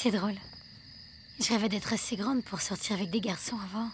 [0.00, 0.38] C'est drôle.
[1.40, 3.90] Je rêvais d'être assez grande pour sortir avec des garçons avant.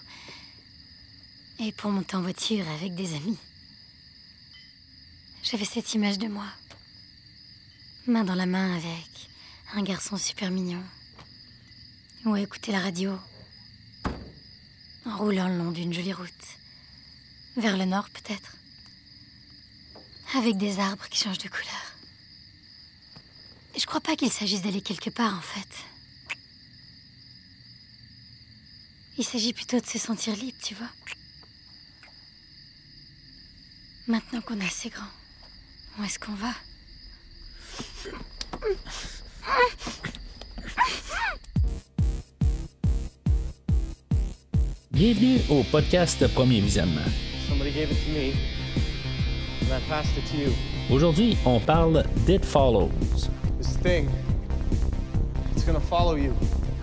[1.61, 3.38] Et pour monter en voiture avec des amis.
[5.42, 6.44] J'avais cette image de moi.
[8.06, 9.30] Main dans la main avec
[9.72, 10.82] un garçon super mignon.
[12.27, 13.18] Ou à écouter la radio.
[15.07, 16.29] En roulant le long d'une jolie route.
[17.57, 18.57] Vers le nord peut-être.
[20.34, 21.96] Avec des arbres qui changent de couleur.
[23.75, 25.94] Je crois pas qu'il s'agisse d'aller quelque part en fait.
[29.16, 30.88] Il s'agit plutôt de se sentir libre, tu vois.
[34.09, 35.06] Maintenant qu'on est assez grand,
[35.98, 36.50] où est-ce qu'on va?
[44.90, 47.01] Bienvenue au podcast Premier Visionnement.
[50.90, 52.90] Aujourd'hui, on parle d'It Follows.
[53.60, 54.09] This thing,
[55.54, 56.32] it's gonna follow you.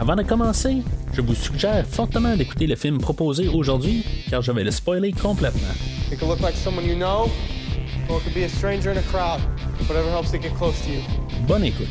[0.02, 0.82] Avant de commencer,
[1.14, 5.76] je vous suggère fortement d'écouter le film proposé aujourd'hui, car je vais le spoiler complètement.
[6.12, 7.30] It could look like someone you know,
[8.10, 9.40] or it could be a stranger in a crowd.
[9.88, 11.02] Whatever helps it get close to you.
[11.48, 11.88] Bonne écoute.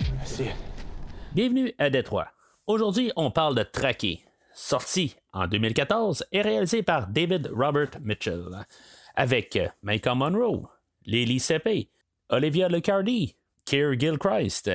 [1.32, 2.26] Bienvenue à Détroit.
[2.66, 8.66] Aujourd'hui, on parle de Traqué, sorti en 2014 et réalisé par David Robert Mitchell,
[9.14, 10.68] avec Malcolm Monroe,
[11.06, 11.86] Lily Sepe,
[12.28, 14.68] Olivia Lucardi, Keir Gilchrist,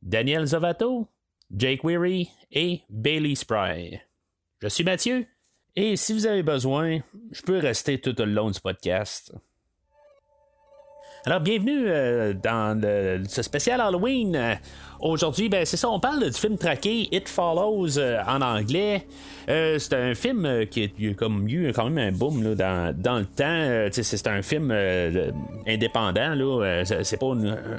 [0.00, 1.08] Daniel Zovato,
[1.54, 4.00] Jake Weary et Bailey Spry.
[4.60, 5.26] Je suis Mathieu
[5.74, 9.32] et si vous avez besoin, je peux rester tout le long du podcast.
[11.26, 12.80] Alors, bienvenue euh, dans
[13.28, 14.58] ce spécial Halloween.
[15.00, 19.06] Aujourd'hui, ben, c'est ça, on parle du film traqué It Follows euh, en anglais.
[19.50, 22.96] Euh, c'est un film euh, qui a comme eu quand même un boom là, dans,
[22.96, 23.44] dans le temps.
[23.46, 24.70] Euh, c'est un film
[25.66, 26.34] indépendant.
[26.34, 26.84] Là.
[26.84, 27.34] C'est- pas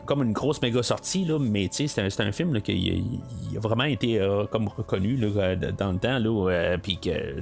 [0.06, 3.04] comme une grosse méga sortie, là, mais c'est un, film qui
[3.56, 4.20] a vraiment été
[4.52, 6.20] comme reconnu là, dans le temps.
[6.20, 6.78] Là,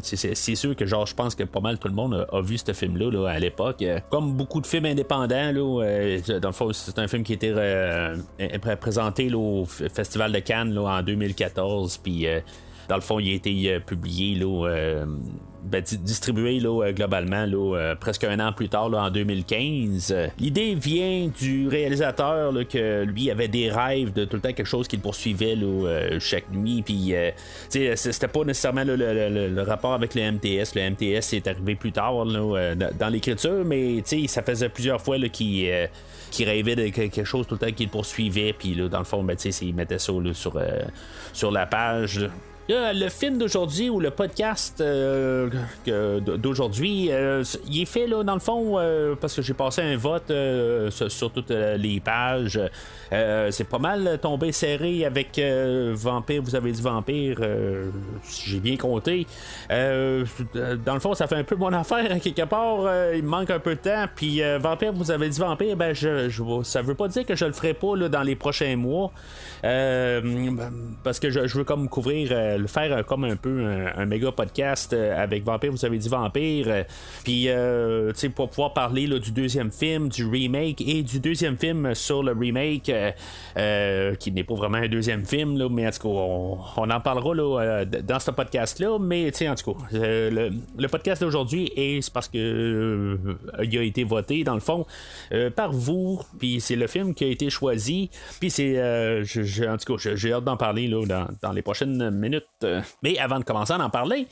[0.01, 2.71] c'est sûr que genre je pense que pas mal tout le monde a, vu ce
[2.71, 3.83] film-là là, à l'époque.
[4.09, 8.75] Comme beaucoup de films indépendants, là, dans le fond, c'est un film qui a été
[8.79, 11.97] présenté au Festival de Cannes en 2014.
[11.97, 12.27] Puis
[12.89, 14.35] dans le fond, il a été publié
[16.03, 16.59] distribué
[16.93, 17.45] globalement
[17.99, 20.11] presque un an plus tard en 2015.
[20.11, 24.65] Euh, L'idée vient du réalisateur que lui avait des rêves de tout le temps quelque
[24.65, 26.81] chose qu'il poursuivait euh, chaque nuit.
[26.81, 27.31] Puis euh,
[27.69, 30.75] c'était pas nécessairement le, rapport avec le MTS.
[30.75, 35.89] Le MTS est arrivé plus tard euh, dans, l'écriture, mais ça faisait plusieurs fois qu'il
[36.39, 38.53] rêvait de que- quelque chose tout le temps qu'il poursuivait.
[38.53, 40.13] Puis là, dans le fond, ben, il mettait ça
[41.33, 42.29] sur la page.
[42.69, 45.49] Le film d'aujourd'hui ou le podcast euh,
[46.19, 49.97] d'aujourd'hui, euh, il est fait là dans le fond euh, parce que j'ai passé un
[49.97, 50.31] vote
[50.91, 52.59] sur, toutes les pages.
[53.11, 55.39] C'est pas mal tombé serré avec
[55.93, 56.41] Vampire.
[56.43, 57.39] Vous avez dit Vampire,
[58.23, 59.25] si j'ai bien compté.
[59.69, 62.81] Dans le fond, ça fait un peu mon affaire quelque part.
[63.13, 64.05] il me manque un peu de temps.
[64.15, 67.45] Puis Vampire, vous avez dit Vampire, ben je, je ça veut pas dire que je
[67.45, 69.11] le ferai pas là, dans les prochains mois.
[69.63, 73.65] Parce que je, je veux comme couvrir, le faire euh, comme un peu
[73.95, 76.67] un, méga podcast euh, avec Vampire, vous avez dit Vampire.
[76.67, 76.83] euh,
[77.23, 77.49] puis,
[78.13, 81.93] tu sais, pour pouvoir parler là, du deuxième film, du remake et du deuxième film
[81.95, 82.91] sur le remake,
[84.19, 86.99] qui n'est pas vraiment un deuxième film, là, mais en tout cas, on, on en
[86.99, 88.97] parlera là, dans ce podcast-là.
[88.99, 93.17] Mais, tu sais, en tout cas, le, le podcast d'aujourd'hui est parce que
[93.63, 94.85] il a été voté, dans le fond,
[95.55, 96.21] par vous.
[96.39, 98.09] Puis, c'est le film qui a été choisi.
[98.39, 102.48] Puis, c'est, en tout cas, j'ai hâte d'en parler là, dans, dans les prochaines minutes.
[103.03, 104.27] Mais avant de commencer à en parler,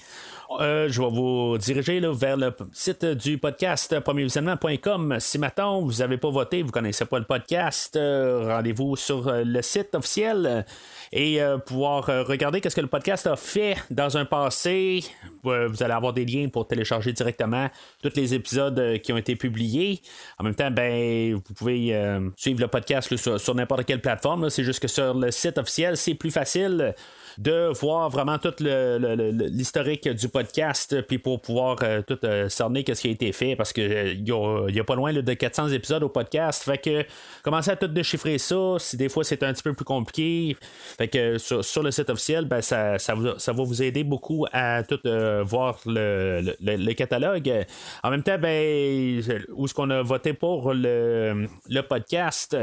[0.60, 5.18] euh, je vais vous diriger vers le site du podcast premiervisionnement.com.
[5.20, 9.28] Si maintenant vous n'avez pas voté, vous ne connaissez pas le podcast, euh, rendez-vous sur
[9.28, 10.66] euh, le site officiel
[11.12, 15.06] et pouvoir regarder qu'est-ce que le podcast a fait dans un passé.
[15.44, 17.70] Vous allez avoir des liens pour télécharger directement
[18.04, 20.02] tous les épisodes qui ont été publiés.
[20.38, 21.98] En même temps, ben, vous pouvez
[22.36, 24.50] suivre le podcast sur, n'importe quelle plateforme.
[24.50, 26.94] C'est juste que sur le site officiel, c'est plus facile
[27.38, 33.00] de voir vraiment tout l'historique du podcast, puis pour pouvoir euh, tout euh, cerner ce
[33.00, 35.34] qui a été fait, parce que euh, il y, a, y a pas loin de
[35.34, 36.64] 400 épisodes au podcast.
[36.64, 37.06] Fait que
[37.44, 40.58] commencer à tout déchiffrer ça, si des fois c'est un petit peu plus compliqué.
[40.98, 44.84] Fait que sur, le site officiel, ben, ça, ça, ça va vous aider beaucoup à
[44.84, 45.00] tout
[45.46, 47.66] voir le, le- catalogue.
[48.04, 49.22] En même temps, ben,
[49.54, 51.48] où est-ce qu'on a voté pour le,
[51.88, 52.58] podcast,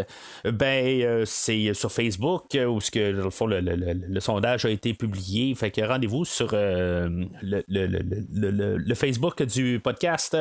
[0.44, 3.60] ben, c'est sur Facebook, où ce que, le-
[4.08, 5.54] le sondage a été publié.
[5.54, 7.08] Fait que rendez-vous sur euh,
[7.42, 10.36] le, le- Facebook du podcast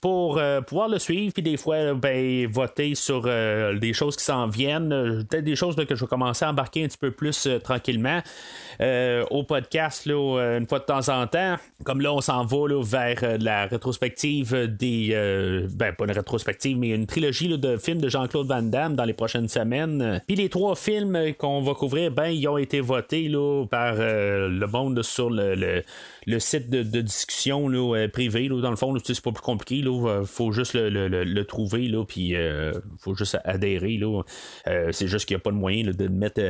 [0.00, 5.24] pour pouvoir le suivre, puis des fois, ben, voter sur des choses qui s'en viennent,
[5.28, 8.20] peut-être des choses que je vais commencer à embarquer un petit peu plus tranquillement
[9.30, 11.56] au podcast là, une fois de temps en temps.
[11.84, 15.68] Comme là, on s'en va vers la rétrospective des.
[15.74, 19.14] ben, pas une rétrospective, mais une trilogie de films de Jean-Claude Van Damme dans les
[19.14, 20.20] prochaines semaines.
[20.26, 24.66] Puis les trois films qu'on va couvrir, ben, ils ont été votés là, par le
[24.66, 25.82] monde sur le
[26.26, 28.48] le site de, discussion là, euh, privé.
[28.48, 29.82] Là, dans le fond, c'est pas plus compliqué.
[29.92, 33.96] Il euh, faut juste le, trouver, là, puis euh, faut juste adhérer.
[33.98, 34.22] Là.
[34.92, 36.40] c'est juste qu'il n'y a pas de moyen de mettre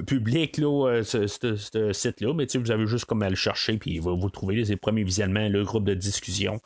[0.06, 2.32] public, ce, site-là.
[2.34, 5.64] Mais vous avez juste comme à le chercher, puis vous, trouvez les premiers visionnements, le
[5.64, 6.60] groupe de discussion.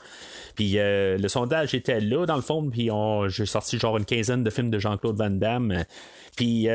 [0.55, 2.91] Puis le sondage était là, dans le fond, puis
[3.29, 5.85] j'ai sorti genre une quinzaine de films de Jean-Claude Van Damme.
[6.37, 6.73] Puis, dans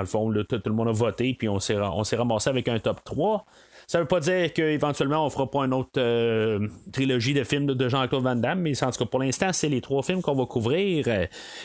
[0.00, 1.76] le fond, tout, le monde a voté, puis on s'est
[2.16, 3.46] ramassé avec un top 3.
[3.88, 7.88] Ça veut pas dire qu'éventuellement on fera pas une autre euh, trilogie de films de,
[7.88, 10.44] Jean-Claude Van Damme, mais en tout cas pour l'instant, c'est les trois films qu'on va
[10.44, 11.06] couvrir.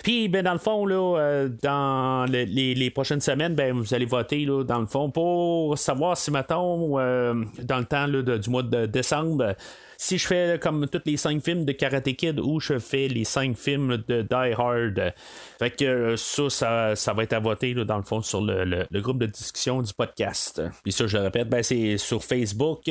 [0.04, 4.46] Puis ben dans le fond, là, euh, dans les, prochaines semaines, ben vous allez voter
[4.46, 7.34] là, dans le fond pour savoir si mettons euh,
[7.64, 9.56] dans le temps du mois de décembre
[10.02, 13.24] si je fais comme tous les cinq films de Karate Kid ou je fais les
[13.24, 15.14] cinq films de Die Hard.
[15.60, 19.20] Fait que euh, ça, ça, va être à voter dans le fond sur le, groupe
[19.20, 20.60] de discussion du podcast.
[20.82, 22.90] Puis ça, je le répète, ben, c'est sur Facebook.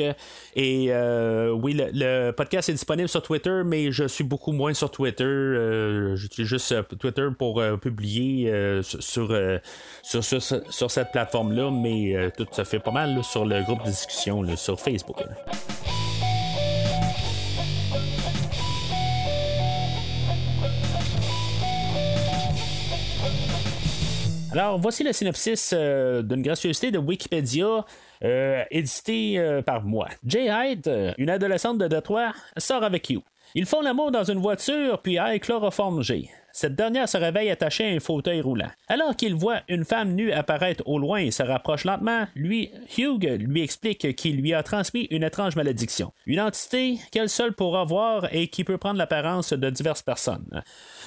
[0.55, 4.89] Et euh, oui, le, podcast est disponible sur Twitter, mais je suis beaucoup moins sur
[4.89, 5.25] Twitter.
[5.25, 9.37] Euh, j'utilise juste Twitter pour publier sur,
[10.01, 14.55] sur, sur, cette plateforme-là, mais tout se fait pas mal sur le groupe de discussion
[14.55, 15.17] sur Facebook.
[24.51, 27.85] Alors, voici le synopsis euh, d'une gracieuseté de Wikipédia.
[28.23, 30.09] Euh, édité euh, par moi.
[30.25, 33.23] Jay Hyde, une adolescente de Detroit, sort avec You.
[33.55, 36.29] Ils font l'amour dans une voiture, puis Hyde chloroforme G.
[36.53, 38.69] Cette dernière se réveille attachée à un fauteuil roulant.
[38.89, 43.23] Alors qu'il voit une femme nue apparaître au loin et se rapproche lentement, lui, Hugh
[43.39, 46.11] lui explique qu'il lui a transmis une étrange malédiction.
[46.25, 50.61] Une entité qu'elle seule pourra voir et qui peut prendre l'apparence de diverses personnes.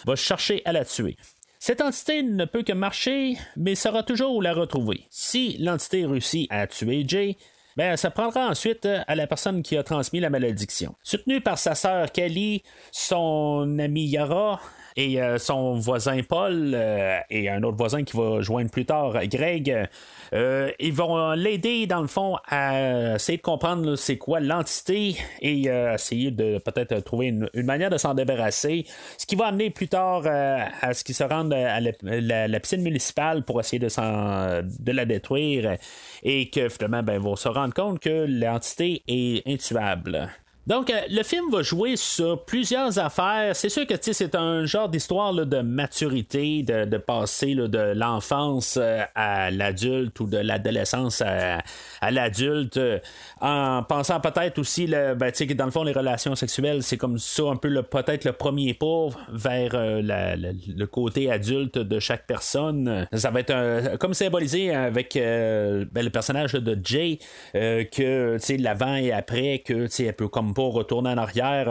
[0.07, 1.17] Va chercher à la tuer.
[1.67, 5.07] Cette entité ne peut que marcher, mais saura toujours la retrouver.
[5.09, 7.39] Si l'entité réussit à tuer Jay,
[7.75, 10.95] ben, ça prendra ensuite à la personne qui a transmis la malédiction.
[11.03, 12.63] Soutenu par sa sœur Kelly,
[12.93, 14.61] son ami Yara,
[14.97, 19.15] et euh, son voisin Paul euh, et un autre voisin qui va joindre plus tard,
[19.27, 19.89] Greg,
[20.33, 25.63] euh, ils vont l'aider dans le fond à essayer de comprendre c'est quoi l'entité et
[25.67, 28.87] essayer de peut-être trouver une, manière de s'en débarrasser.
[29.19, 33.45] Ce qui va amener plus tard à ce qu'ils se rendent à la, piscine municipale
[33.45, 35.77] pour essayer de, de la détruire
[36.23, 40.31] et que finalement ben, ils vont se rendre compte que l'entité est intuable.
[40.67, 43.55] Donc, euh, le film va jouer sur plusieurs affaires.
[43.55, 49.51] C'est sûr que c'est un genre d'histoire de maturité, de, passer de l'enfance euh, à
[49.51, 52.99] l'adulte ou de l'adolescence à, l'adulte, euh,
[53.43, 57.19] en pensant peut-être aussi le, ben, que dans le fond, les relations sexuelles, c'est comme
[57.19, 63.07] ça un peu peut-être le premier pas vers le côté adulte de chaque personne.
[63.13, 67.19] Ça va être comme symbolisé avec ben, le personnage de Jay,
[67.53, 71.67] que l'avant et après, que elle peut comme pas retourner en arrière.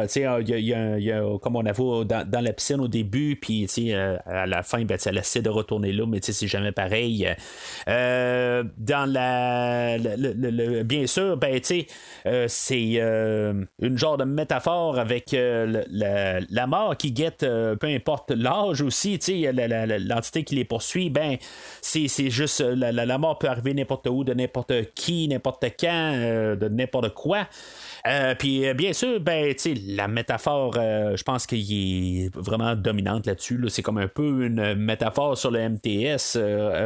[1.42, 4.98] comme on a vu dans, la piscine au début, puis euh, à la fin, ben,
[5.06, 7.28] elle essaie de retourner là, mais c'est jamais pareil.
[7.88, 9.98] Euh, dans la.
[10.84, 11.60] bien sûr, ben,
[12.26, 13.00] euh, c'est
[13.82, 19.20] une genre de métaphore avec la, mort qui guette, peu importe l'âge aussi,
[19.54, 21.38] l'entité qui les poursuit, ben,
[21.82, 26.14] c'est juste la, mort peut arriver n'importe où, de n'importe qui, n'importe quand,
[26.60, 27.48] de n'importe quoi.
[28.06, 29.54] Euh, puis euh, bien sûr, ben,
[29.88, 33.64] la métaphore, euh, je pense qu'il est vraiment dominante là-dessus.
[33.70, 36.38] C'est comme un peu une métaphore sur le MTS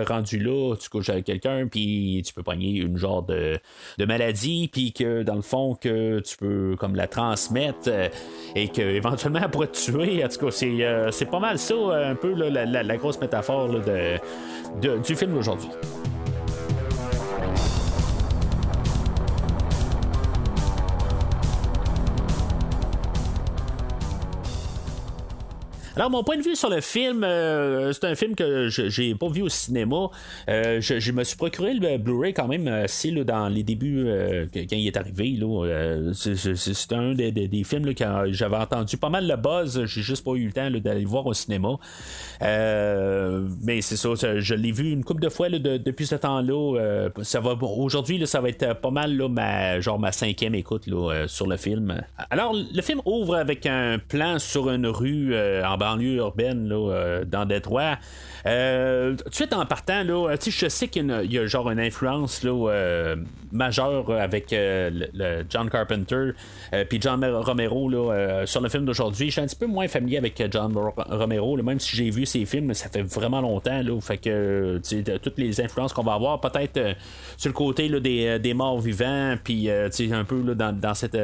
[0.07, 0.75] rendu là.
[0.79, 3.59] Tu couches avec quelqu'un, puis tu peux pogner une genre de,
[4.05, 7.89] maladie, puis que dans le fond, que tu peux comme la transmettre
[8.55, 10.23] et que éventuellement elle pourrait te tuer.
[10.23, 15.33] En tout cas, c'est, pas mal ça, un peu la, grosse métaphore de, du film
[15.33, 15.69] d'aujourd'hui.
[25.97, 27.21] Alors, mon point de vue sur le film,
[27.91, 30.11] c'est un film que j'ai pas vu au cinéma.
[30.47, 34.05] Je, me suis procuré le Blu-ray quand même assez dans les débuts
[34.53, 35.39] quand il est arrivé.
[36.13, 39.85] c'est un des, films que j'avais entendu pas mal le buzz.
[39.85, 41.77] J'ai juste pas eu le temps d'aller voir au cinéma.
[42.39, 47.09] mais c'est ça, je l'ai vu une couple de fois depuis ce temps-là.
[47.71, 50.87] aujourd'hui, ça va être pas mal ma, genre ma cinquième écoute
[51.25, 52.03] sur le film.
[52.29, 56.75] Alors, le film ouvre avec un plan sur une rue euh, en banlieue urbaine là,
[56.75, 57.97] euh, dans Détroit.
[58.45, 63.15] Euh, de suite en partant, là, je sais qu'il y, a genre une influence là,
[63.51, 66.31] majeure avec le, John Carpenter
[66.89, 69.27] puis John Romero là, sur le film d'aujourd'hui.
[69.27, 70.73] Je suis un petit peu moins familier avec John
[71.09, 73.81] Romero, même si j'ai vu ses films, ça fait vraiment longtemps.
[73.81, 74.79] Là, fait que
[75.17, 76.95] toutes les influences qu'on va avoir, peut-être
[77.35, 81.17] sur le côté des, des, morts vivants, puis un peu dans, cette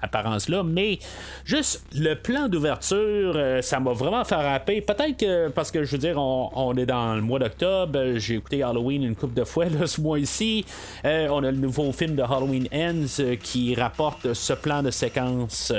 [0.00, 0.62] apparence-là.
[0.62, 0.98] Mais
[1.44, 2.98] juste le plan d'ouverture,
[3.36, 4.80] euh, ça m'a vraiment fait rapper.
[4.80, 8.62] Peut-être que parce que je veux dire, on, est dans le mois d'octobre, j'ai écouté
[8.62, 10.64] Halloween une couple de fois ce mois-ci.
[11.04, 14.90] Euh, on a le nouveau film de Halloween Ends euh, qui rapporte ce plan de
[14.90, 15.72] séquence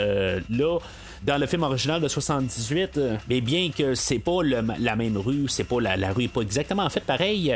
[0.49, 0.79] là
[1.23, 2.99] dans le film original de 78,
[3.29, 6.89] mais bien que c'est pas la même rue, c'est pas la, rue est pas exactement
[6.89, 7.53] faite pareil.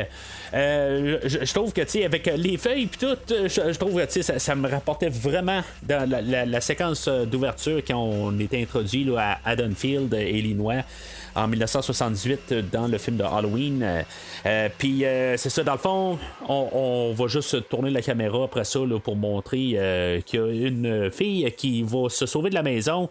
[0.52, 4.68] je, trouve que tu avec les feuilles puis tout, je, trouve que ça, ça me
[4.68, 10.82] rapportait vraiment dans la, séquence d'ouverture quand on était introduit à Haddonfield, Illinois
[11.34, 13.82] en 1978 dans le film de Halloween.
[13.82, 14.02] Euh,
[14.46, 18.64] euh, puis euh, c'est ça, dans le fond, on, va juste tourner la caméra après
[18.64, 23.08] ça pour montrer qu'il y a une fille qui va se sauver de la maison.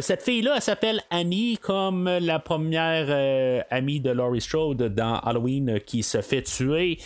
[0.00, 6.02] cette fille-là, elle s'appelle Annie, comme la première amie de Laurie Strode dans Halloween qui
[6.02, 6.98] se fait tuer.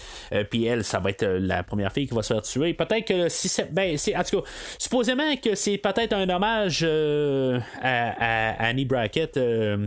[0.51, 2.75] puis elle, ça va être la première fille qui va se faire tuer.
[2.75, 3.73] Peut-être que si c'est.
[3.73, 6.87] Ben, c'est, en tout cas, supposément que c'est peut-être un hommage
[7.83, 9.39] à, Annie Brackett.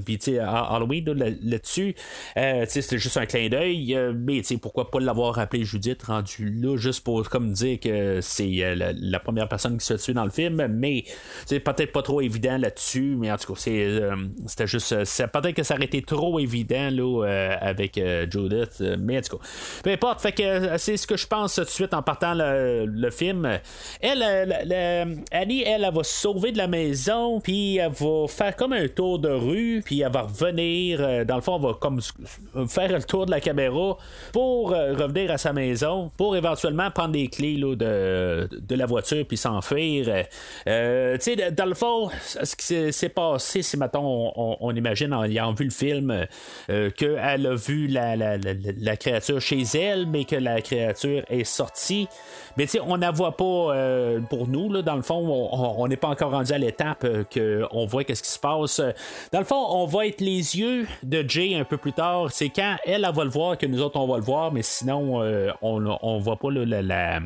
[0.06, 1.06] puis tu sais, Halloween
[1.44, 1.96] là-dessus.
[2.38, 6.78] Euh, c'était juste un clin d'œil, euh, mais pourquoi pas l'avoir appelé Judith rendu là,
[6.78, 10.30] juste pour comme dire que c'est euh, la, première personne qui se tue dans le
[10.30, 11.04] film, mais
[11.46, 14.90] c'est peut-être pas trop évident là-dessus, mais en tout cas, c'était juste.
[14.90, 18.00] peut-être que ça aurait été trop évident là, avec
[18.32, 19.44] Judith, mais en tout cas,
[19.84, 23.10] peu importe, fait que c'est ce que je pense tout de suite en partant le,
[23.12, 23.60] film.
[24.02, 24.24] Elle,
[25.32, 28.88] Annie, elle, elle, va se sauver de la maison, puis elle va faire comme un
[28.88, 32.00] tour de rue, puis elle va revenir euh, dans le fond, on va comme
[32.68, 33.98] faire le tour de la caméra
[34.32, 39.26] pour euh, revenir à sa maison, pour éventuellement prendre les clés de, de la voiture
[39.28, 40.26] puis s'enfuir.
[40.68, 45.24] Euh, tu sais, dans le fond, ce qui s'est passé, si maintenant on, imagine en
[45.24, 46.26] ayant vu le film
[46.68, 52.08] qu'elle a vu la, la, créature chez elle, mais que la créature est sortie.
[52.58, 53.74] Mais tu on la voit pas
[54.30, 58.04] pour nous, là, dans le fond, on n'est pas encore rendu à l'étape qu'on voit
[58.04, 58.82] qu'est-ce qui se passe.
[59.32, 62.50] Dans le fond, on va être les yeux de Jay un peu plus tard, c'est
[62.50, 65.52] quand elle, va le voir que nous autres, on va le voir, mais sinon, euh,
[65.62, 67.20] on voit pas la, la,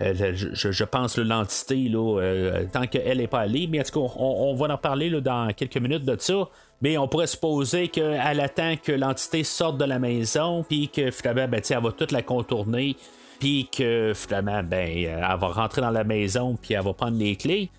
[0.00, 3.66] euh, je, pense l'entité là, euh, tant qu'elle n'est pas allée.
[3.66, 6.48] Mais en tout cas, on, va en parler dans quelques minutes de ça.
[6.82, 11.46] Mais on pourrait supposer qu'elle attend que l'entité sorte de la maison, puis que finalement,
[11.46, 12.96] ben, elle va toute la contourner,
[13.38, 17.36] puis que finalement, ben, elle va rentrer dans la maison, puis elle va prendre les
[17.36, 17.70] clés.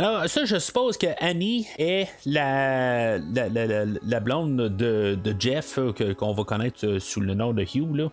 [0.00, 6.44] Alors, ça, je suppose que Annie est la, la, blonde de, Jeff, euh, qu'on va
[6.44, 7.96] connaître euh, sous le nom de Hugh.
[7.96, 8.04] Là.
[8.04, 8.08] Euh,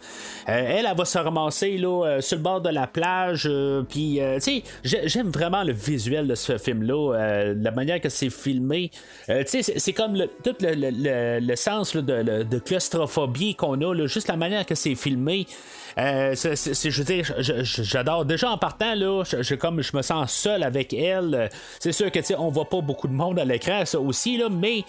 [0.48, 3.48] elle, elle va se ramasser là, sur le bord de la plage.
[3.88, 8.89] Puis, tu sais, j'aime vraiment le visuel de ce film-là, la manière que c'est filmé.
[9.27, 14.38] tu sais, c'est comme tout le, sens de, de, claustrophobie qu'on a, là, juste la
[14.38, 15.46] manière que c'est filmé.
[15.95, 18.25] C'est, je veux dire, j'adore.
[18.25, 21.49] Déjà en partant, là, je, comme je me sens seul avec elle.
[21.79, 24.83] C'est sûr que on voit pas beaucoup de monde à l'écran, ça aussi, là, mais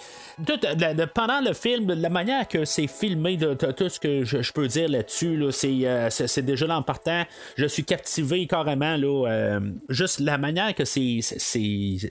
[1.14, 4.88] pendant le film, la manière que c'est filmé, de, tout ce que je, peux dire
[4.88, 7.24] là-dessus, là, euh, c'est, déjà là en partant.
[7.56, 11.20] Je suis captivé carrément, là, euh, juste la manière que c'est,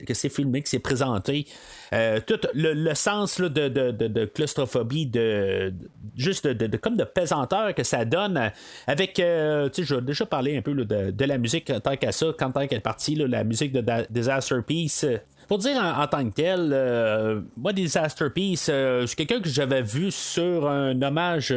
[0.06, 1.46] que c'est filmé, que c'est présenté.
[1.92, 5.72] Euh, tout le, sens de, de, claustrophobie, de,
[6.16, 8.50] juste de, comme de pesanteur que ça donne
[8.86, 12.50] avec, tu sais, j'ai déjà parlé un peu de, la musique tant qu'à ça, quand
[12.52, 15.06] tant qu'elle est partie, la musique de Disaster Peace.
[15.48, 19.82] Pour dire en, tant que tel, euh, moi, Disaster Peace, euh, je quelqu'un que j'avais
[19.82, 21.52] vu sur un hommage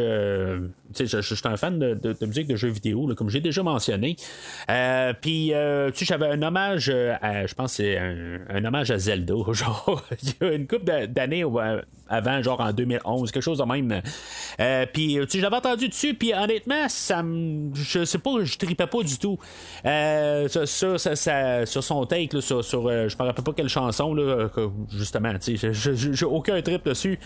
[0.97, 4.15] je, suis un fan de, musique de jeux vidéo, comme j'ai déjà mentionné.
[4.69, 8.97] Euh, puis, euh, tu sais, j'avais un hommage à, je pense c'est un, hommage à
[8.97, 11.43] Zelda, genre, il y a une couple d'années
[12.09, 14.01] avant, genre en 2011, quelque chose de même.
[14.59, 18.57] Euh, puis, tu sais, j'avais entendu dessus, puis honnêtement, ça me, je sais pas, je
[18.57, 19.37] tripais pas du tout
[19.83, 24.49] sur, sur, son take, sur, je me rappelle pas quelle chanson là,
[24.91, 27.19] justement, j'ai aucun trip dessus.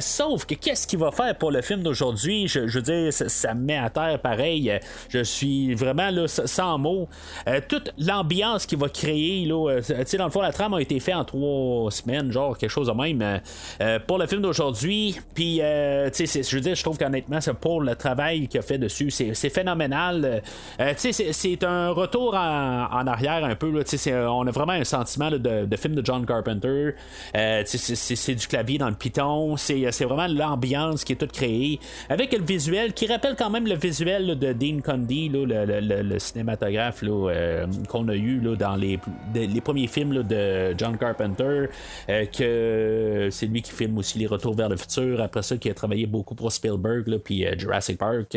[0.00, 2.48] sauf que qu'est-ce qu'il va faire pour le film d'aujourd'hui?
[2.48, 4.78] Je, veux dire, ça, me met à terre pareil.
[5.08, 7.08] Je suis vraiment là, sans mots.
[7.68, 9.80] toute l'ambiance qu'il va créer, là,
[10.18, 12.92] dans le fond, la trame a été faite en trois semaines, genre quelque chose de
[12.92, 13.40] même,
[14.18, 15.16] le film d'aujourd'hui.
[15.34, 19.10] Puis, je veux dire, je trouve qu'honnêtement, c'est pour le travail qu'il a fait dessus,
[19.10, 20.42] c'est phénoménal.
[20.96, 23.70] c'est un retour en, arrière un peu.
[23.70, 23.82] Là,
[24.32, 26.94] on a vraiment un sentiment de, film de John Carpenter.
[27.36, 29.56] Euh, c'est du clavier dans le piton.
[29.56, 31.78] C'est vraiment l'ambiance qui est toute créée.
[32.08, 37.66] Avec le visuel qui rappelle quand même le visuel de Dean Condy, le, cinématographe euh,
[37.88, 38.98] qu'on a eu dans les,
[39.34, 41.68] les premiers films de John Carpenter.
[42.08, 45.20] Euh, que c'est lui qui filme aussi Les Retours vers le futur.
[45.20, 48.36] Après ça, qui a travaillé beaucoup pour Spielberg puis Jurassic Park.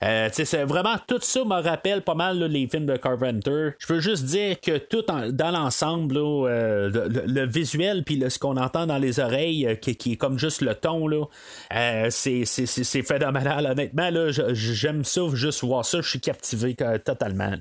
[0.00, 3.70] c'est vraiment tout ça me rappelle pas mal les films de Carpenter.
[3.78, 6.90] Je veux juste dire que tout dans l'ensemble, euh,
[7.26, 10.74] le, visuel puis ce qu'on entend dans les oreilles, euh, qui, est comme juste le
[10.74, 11.24] ton, là,
[11.74, 12.44] euh, c'est,
[13.02, 13.66] phénoménal.
[13.66, 16.74] Honnêtement, là, j'aime ça, juste voir ça, je suis captivé
[17.04, 17.52] totalement.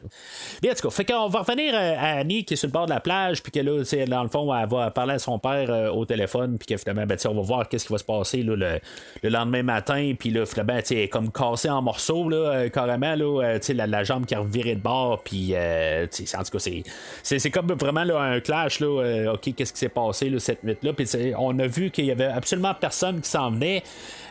[0.61, 2.85] Bien, en tout cas, fait qu'on va revenir à Annie qui est sur le bord
[2.85, 5.95] de la plage, puis que là, dans le fond, elle va parler à son père
[5.95, 8.79] au téléphone, puis que finalement, ben, on va voir qu'est-ce qui va se passer le,
[9.23, 14.03] lendemain matin, puis là, elle est comme cassée en morceaux, là, carrément, là, la, la
[14.03, 16.59] jambe qui a reviré de bord, puis en tout cas,
[17.23, 18.79] c'est comme vraiment là, un clash.
[18.79, 20.93] Là, euh, OK, qu'est-ce qui s'est passé là, cette nuit-là?
[20.93, 23.83] Puis on a vu qu'il y avait absolument personne qui s'en venait.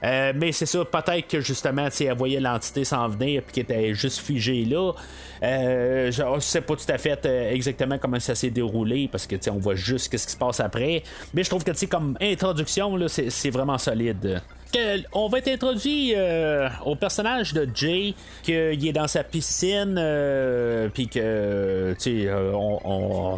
[0.05, 3.95] Euh, mais c'est ça, peut-être que justement, elle voyait l'entité s'en venir puis qu'elle était
[3.95, 4.93] juste figée là.
[5.43, 9.37] Euh, je ne sais pas tout à fait exactement comment ça s'est déroulé parce que
[9.50, 11.03] on voit juste ce qui se passe après.
[11.35, 14.41] Mais je trouve que comme introduction, c'est vraiment solide
[15.12, 20.88] on va être introduit euh, au personnage de Jay, qu'il est dans sa piscine, euh,
[20.92, 22.52] puis que, tu sais, euh,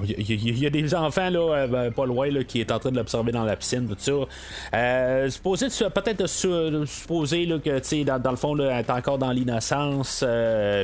[0.06, 2.97] il y, a des enfants là, ben, pas loin là, qui est en train de
[2.97, 5.28] l'observer dans la piscine, tout ça.
[5.30, 9.32] supposé, peut-être supposer là, que, tu sais, dans, le fond, là, elle est encore dans
[9.32, 10.25] l'innocence,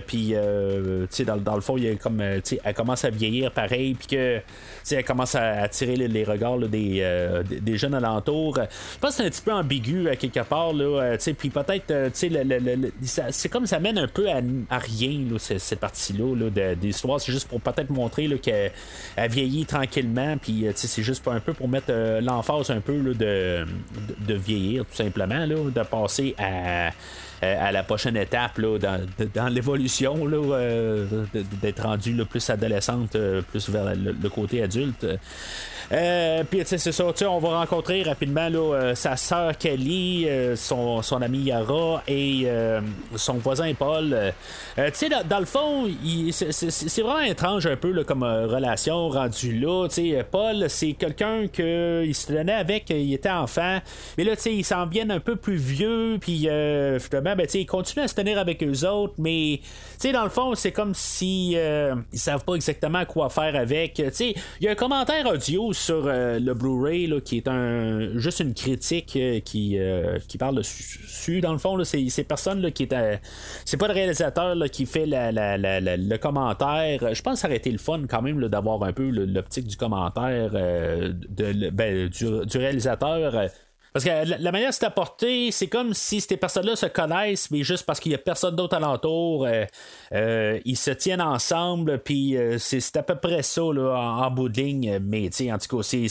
[0.06, 4.40] puis, tu sais, dans, le fond, il comme, elle commence à vieillir pareil, puis que,
[4.90, 8.56] elle commence à attirer les, regards des, des, jeunes alentours.
[8.56, 11.91] Je pense que c'est un petit peu ambigu à quelque part, là, euh, puis peut-être,
[11.91, 17.21] euh, c'est comme ça mène un peu à, rien, là, cette, partie-là là, d'histoire.
[17.21, 18.73] C'est juste pour peut-être montrer qu'elle
[19.31, 23.67] vieillit tranquillement, puis euh, c'est juste un peu pour mettre l'emphase un peu là, de,
[24.26, 26.91] de, vieillir, tout simplement, là, de passer à
[27.43, 30.14] à la prochaine étape là, dans, l'évolution
[31.61, 33.19] d'être rendu plus adolescente,
[33.50, 35.07] plus vers le côté adulte.
[35.92, 41.03] Euh, puis c'est ça, on va rencontrer rapidement là, euh, sa sœur Kelly, euh, son,
[41.03, 42.47] son ami Yara et
[43.16, 44.16] son voisin Paul.
[44.77, 45.88] tu sais, dans, le fond,
[46.33, 49.88] c'est vraiment étrange un peu là, comme relation rendue là.
[50.31, 53.79] Paul, c'est quelqu'un que il se tenait avec, il était enfant,
[54.16, 56.49] mais là, tu sais, ils s'en viennent un peu plus vieux, puis
[57.01, 59.68] finalement, ben, il continue à se tenir avec eux autres, mais tu
[59.99, 63.94] sais, dans le fond, c'est comme si ils savent pas exactement quoi faire avec.
[63.94, 68.16] Tu sais, il y a un commentaire audio sur euh, le Blu-ray qui est un
[68.18, 72.70] juste une critique euh, qui, euh, qui parle dessus dans le fond c'est ces là,
[72.70, 73.20] qui est
[73.64, 77.14] c'est pas le réalisateur qui fait le commentaire.
[77.14, 79.76] Je pense que ça aurait été le fun quand même d'avoir un peu l'optique du
[79.76, 83.48] commentaire de, ben, du, réalisateur
[83.94, 87.87] parce que la, manière c'est apporté, c'est comme si ces personnes-là se connaissent, mais juste
[87.87, 89.66] parce qu'il n'y a personne d'autre alentour, euh,
[90.12, 94.48] euh, ils se tiennent ensemble, puis euh, c'est à peu près ça là, en, bout
[94.48, 94.98] de ligne.
[94.98, 96.09] Mais en tout cas, c'est,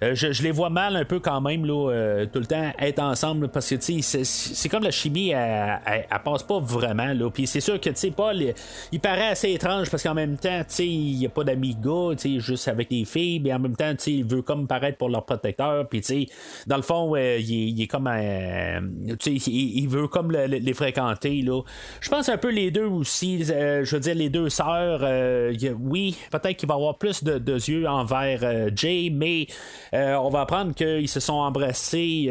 [0.00, 3.68] je, les vois mal un peu quand même là, tout le temps être ensemble, parce
[3.68, 7.12] que c'est, comme la chimie, elle, elle, passe pas vraiment.
[7.14, 7.30] Là.
[7.30, 8.54] Puis c'est sûr que Paul, il,
[8.92, 12.68] il paraît assez étrange parce qu'en même temps, il n'y a pas d'amis gars, juste
[12.68, 16.30] avec des filles, mais en même temps, il veut comme paraître pour leur protecteur, puis
[16.68, 18.80] dans le fond, il, est, comme euh,
[19.26, 21.62] il, veut comme les fréquenter là.
[22.00, 25.00] Je pense un peu les deux aussi, euh, je veux dire les deux sœurs.
[25.02, 29.46] Euh, oui, peut-être qu'il va avoir plus de, yeux envers Jay, mais
[29.92, 32.26] on va apprendre qu'ils se sont embrassés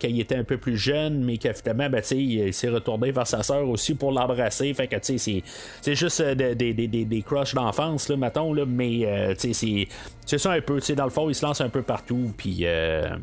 [0.00, 3.42] quand il était un peu plus jeune, mais qu'effectivement, ben, il s'est retourné vers sa
[3.42, 4.72] sœur aussi pour l'embrasser.
[4.74, 9.88] Fait que c'est, c'est juste des, des, des, crushs d'enfance, là, mettons, là, mais c'est
[10.30, 13.16] c'est ça un peu, dans le fond, il se lance un peu partout, puis euh,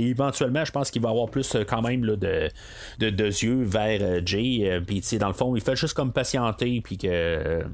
[0.00, 2.50] éventuellement, je pense qu'il va avoir plus euh, quand même là, de,
[2.98, 6.80] de, yeux vers euh, Jay, euh, puis dans le fond, il fait juste comme patienter,
[6.82, 7.64] puis que,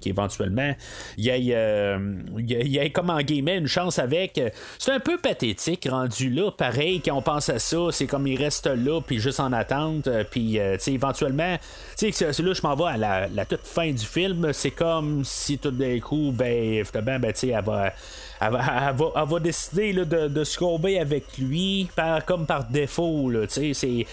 [0.00, 0.74] qu'éventuellement,
[1.16, 4.40] il y ait, comme en guillemets une chance avec.
[4.78, 8.36] C'est un peu pathétique rendu là, pareil, quand on pense à ça, c'est comme il
[8.36, 11.56] reste là, puis juste en attente, puis éventuellement,
[11.98, 15.58] tu sais, là, je m'en vais à la, toute fin du film, c'est comme si
[15.58, 17.92] tout d'un coup, ben, ben, tu sais, elle va
[18.42, 23.30] elle, va, décider de, de, se avec lui par, comme par défaut.
[23.48, 24.06] C'est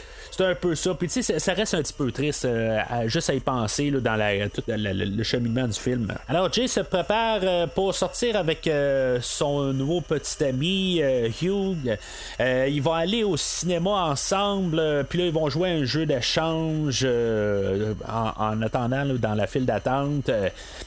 [0.46, 0.94] un peu ça.
[0.94, 4.16] Puis sais, ça reste un petit peu triste euh, juste à y penser là, dans
[4.16, 6.14] la, tout le cheminement du film.
[6.28, 11.02] Alors Jay se prépare euh, pour sortir avec euh, son nouveau petit ami
[11.42, 11.98] Hugh.
[12.40, 15.06] ils vont aller au cinéma ensemble.
[15.10, 20.30] Puis là, ils vont jouer un jeu d'échange en, attendant dans la file d'attente.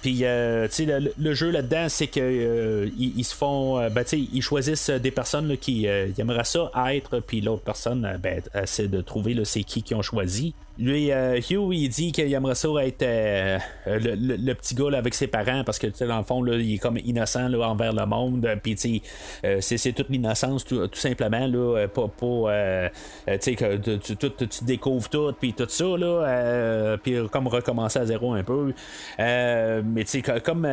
[0.00, 0.86] Puis sais,
[1.18, 5.56] le, jeu là-dedans, c'est que ils, se font, ben, tu sais, ils choisissent des personnes
[5.56, 10.02] qui aimeraient ça être, puis l'autre personne, ben, essaie de trouver c'est qui qui ont
[10.02, 10.54] choisi.
[10.78, 15.26] Lui, euh, Hugh, il dit qu'il aimerait ça être euh, le, petit gars avec ses
[15.26, 18.48] parents parce que, dans le fond, là, il est comme innocent là, envers le monde.
[18.62, 19.02] Puis,
[19.44, 21.46] euh, c'est, toute l'innocence, tout, simplement.
[21.46, 25.84] Là, pas, que tu, tu, découvres tout, puis tout ça.
[25.84, 28.72] Là, puis, comme recommencer à zéro un peu.
[29.18, 30.66] mais, tu sais, comme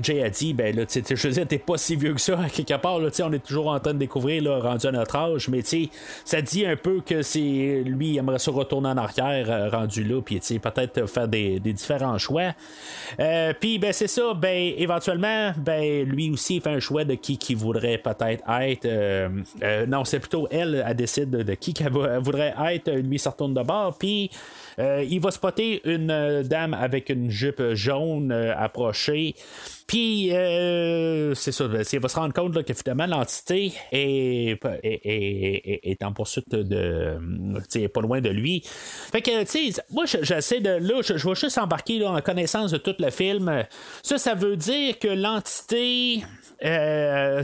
[0.00, 2.80] Jay a dit, ben, là, je veux dire, t'es pas si vieux que ça, quelque
[2.80, 3.00] part.
[3.00, 5.48] Là, on est toujours en train de découvrir, là, rendu à notre âge.
[5.48, 5.88] Mais, tu sais,
[6.24, 10.04] ça dit un peu que c'est lui, il aimerait se retourner en arrière euh, rendu
[10.04, 12.54] là, puis peut-être faire des, différents choix.
[13.20, 17.38] Euh, puis ben c'est ça, ben éventuellement, ben lui aussi fait un choix de qui
[17.38, 18.86] qui voudrait peut-être être.
[18.86, 22.90] Euh, non, c'est plutôt elle, elle décide de, qui qu'elle voudrait être.
[22.90, 24.30] Lui se retourne de bord, puis
[24.78, 29.34] il va spotter une dame avec une jupe jaune approchée.
[29.92, 36.02] Puis, euh, c'est ça, il va se rendre compte là, que finalement l'entité est, est,
[36.02, 37.18] en poursuite de.
[37.88, 38.62] pas loin de lui.
[38.64, 40.70] Fait que, tu sais, moi, j'essaie de.
[40.70, 43.64] Là, je, vais juste embarquer là, en connaissance de tout le film.
[44.02, 46.24] Ça, ça veut dire que l'entité.
[46.64, 47.42] Euh,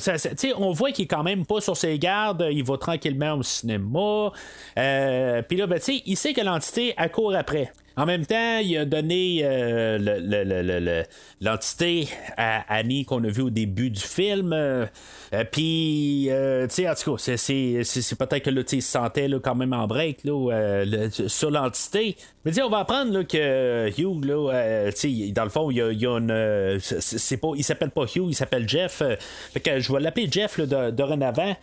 [0.56, 4.32] on voit qu'il est quand même pas sur ses gardes, il va tranquillement au cinéma.
[4.78, 7.72] Euh, Puis là, ben, il sait que l'entité accourt après.
[7.98, 11.02] En même temps, il a donné euh,
[11.40, 14.52] l'entité à Annie qu'on a vu au début du film.
[14.52, 14.86] Euh,
[15.34, 19.56] euh, puis, tu sais, en tout cas, c'est peut-être que là, il se sentait quand
[19.56, 20.20] même en break
[21.26, 22.16] sur l'entité.
[22.62, 24.90] On va apprendre que Hugh, là,
[25.32, 26.78] dans le fond, il y a, une.
[26.80, 29.02] c'est pas, il s'appelle pas Hugh, il s'appelle Jeff.
[29.52, 31.54] fait que je vais l'appeler Jeff dorénavant.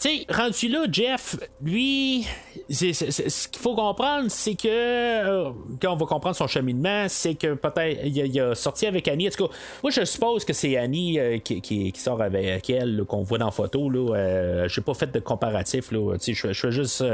[0.00, 2.26] Tu sais, rendu là, Jeff, lui,
[2.70, 8.00] ce qu'il faut comprendre, c'est que quand on va comprendre son cheminement, c'est que peut-être
[8.04, 9.28] il, a sorti avec Annie.
[9.28, 13.22] En tout cas, moi je suppose que c'est Annie euh, qui, sort avec elle, qu'on
[13.22, 13.90] voit dans la photo.
[13.90, 15.90] Là, euh, j'ai pas fait de comparatif.
[15.92, 17.04] Là, je, je fais juste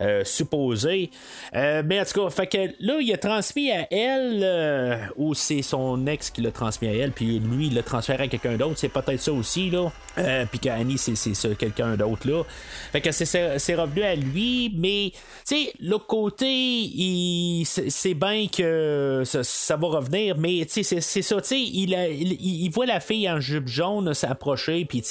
[0.00, 1.10] euh, supposer.
[1.52, 6.06] mais en tout cas, fait que là, il a transmis à elle, ou c'est son
[6.06, 8.78] ex qui l'a transmis à elle, puis lui, il l'a transféré à quelqu'un d'autre.
[8.78, 9.70] C'est peut-être ça aussi.
[9.70, 9.90] là
[10.50, 12.28] puis qu'Annie, c'est, c'est quelqu'un d'autre.
[12.28, 12.42] là.
[12.92, 15.12] Fait que c'est, revenu à lui, mais
[15.46, 21.54] tu sais, l'autre côté, il, c'est bien que ça, va revenir, mais c'est ça, tu
[21.54, 21.92] il,
[22.40, 25.02] il, voit la fille en jupe jaune s'approcher, puis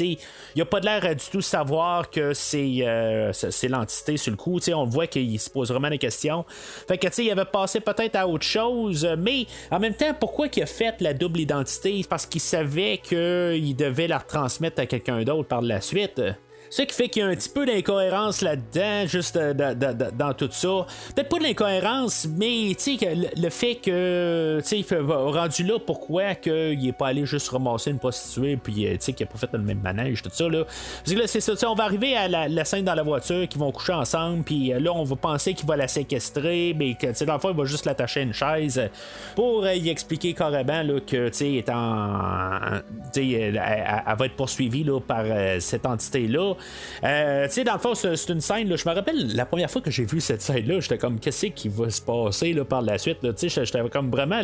[0.56, 3.32] il a pas l'air du tout savoir que c'est euh,
[3.64, 6.46] l'entité sur le coup, on voit qu'il se pose vraiment des questions.
[6.88, 10.64] Fait que il avait passé peut-être à autre chose, mais en même temps, pourquoi il
[10.64, 12.04] a fait la double identité?
[12.10, 16.22] Parce qu'il savait qu'il devait la transmettre à quelqu'un d'autre par la suite.
[16.70, 20.50] Ce qui fait qu'il y a un petit peu d'incohérence là-dedans, juste euh, dans tout
[20.52, 20.86] ça.
[21.16, 24.60] Peut-être pas de l'incohérence, mais le, le fait que,
[25.32, 29.26] rendu là, pourquoi qu'il est pas allé juste ramasser une prostituée, puis euh, qu'il a
[29.26, 30.64] pas fait le même manège, tout ça, là.
[30.64, 33.58] Parce que là, c'est ça, on va arriver à la, scène dans la voiture, qui
[33.58, 37.26] vont coucher ensemble, puis euh, là, on va penser qu'il va la séquestrer, mais que,
[37.26, 38.90] dans le fond, il va juste l'attacher à une chaise
[39.36, 42.80] pour y expliquer carrément, là, que, tu sais, en.
[43.12, 45.26] tu sais, elle, va être poursuivie, là, par
[45.60, 46.54] cette entité-là.
[47.04, 49.70] Euh, tu sais, dans le fond, c'est une scène, là, je me rappelle la première
[49.70, 52.82] fois que j'ai vu cette scène-là, j'étais comme, qu'est-ce qui va se passer là, par
[52.82, 53.20] la suite?
[53.22, 54.42] Tu sais, j'étais comme vraiment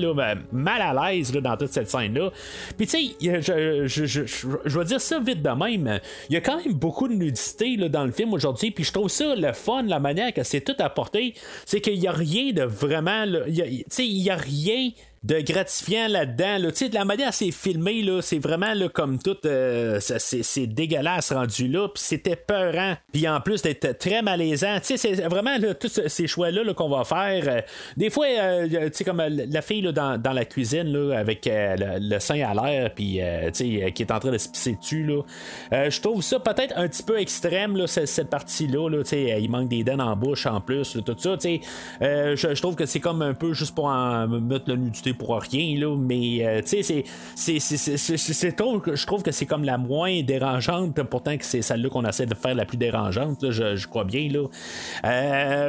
[0.51, 2.31] mal à l'aise dans toute cette scène-là.
[2.77, 4.23] Puis, tu sais, je, je, je,
[4.65, 5.99] je, vais dire ça vite de même.
[6.29, 8.91] Il y a quand même beaucoup de nudité là, dans le film aujourd'hui, puis je
[8.91, 11.33] trouve ça le fun, la manière que c'est tout apporté,
[11.65, 13.25] c'est qu'il n'y a rien de vraiment.
[13.25, 14.91] Tu sais, il n'y a rien
[15.25, 16.57] de gratifiant là-dedans.
[16.59, 16.69] Là.
[16.69, 21.67] De la manière c'est filmé, là, c'est vraiment là, comme tout, euh, c'est, dégueulasse rendu
[21.67, 22.95] là, puis c'était peurant.
[23.11, 27.43] Puis en plus d'être très malaisant, c'est vraiment là, tous ces choix-là qu'on va faire.
[27.47, 27.61] Euh,
[27.97, 31.49] des fois, euh, tu sais, comme la fille là, dans, dans, la cuisine là, avec
[31.49, 33.19] le, sein à l'air, puis
[33.53, 35.89] qui est en train de se pisser dessus, là.
[35.89, 38.89] je trouve ça peut-être un petit peu extrême, là, cette, partie-là.
[38.89, 41.35] Là, il manque des dents en bouche en plus, tout ça.
[41.41, 45.39] Je, je trouve que c'est comme un peu juste pour en mettre le nudité pour
[45.39, 47.03] rien, là, mais tu sais,
[47.35, 48.55] c'est
[48.95, 52.35] je trouve que c'est comme la moins dérangeante, pourtant que c'est celle-là qu'on essaie de
[52.35, 54.47] faire la plus dérangeante, je, crois bien, là.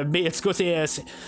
[0.05, 0.53] mais en tout cas,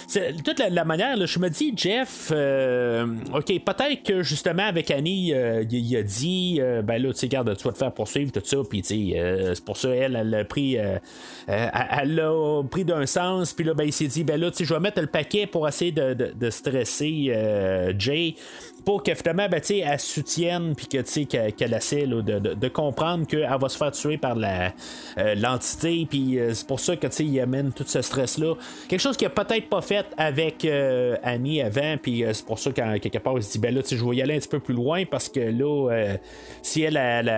[0.08, 5.34] c'est toute la, manière, je me dis, Jeff, ok, peut-être que justement avec Annie,
[5.72, 8.58] il, a dit, ben là, tu sais, garde, tu vas te faire poursuivre, tout ça,
[8.70, 13.54] puis tu sais, c'est pour ça, elle, elle a pris, elle l'a pris d'un sens,
[13.54, 15.48] puis là, ben, il s'est dit, ben là, tu sais, je vais mettre le paquet
[15.48, 17.32] pour essayer de, de, stresser
[18.86, 23.78] Pour que finalement, ben, elle soutienne, puis que, qu'elle, essaie de, comprendre qu'elle va se
[23.78, 28.02] faire tuer par euh, l'entité, puis euh, c'est pour ça que il amène tout ce
[28.02, 28.56] stress-là.
[28.88, 32.72] Quelque chose qu'il a peut-être pas fait avec euh, Annie avant, puis c'est pour ça
[32.72, 34.60] qu'à quelque part, il se dit, ben là, je vais y aller un petit peu
[34.60, 36.16] plus loin, parce que là,
[36.62, 37.30] si elle, elle,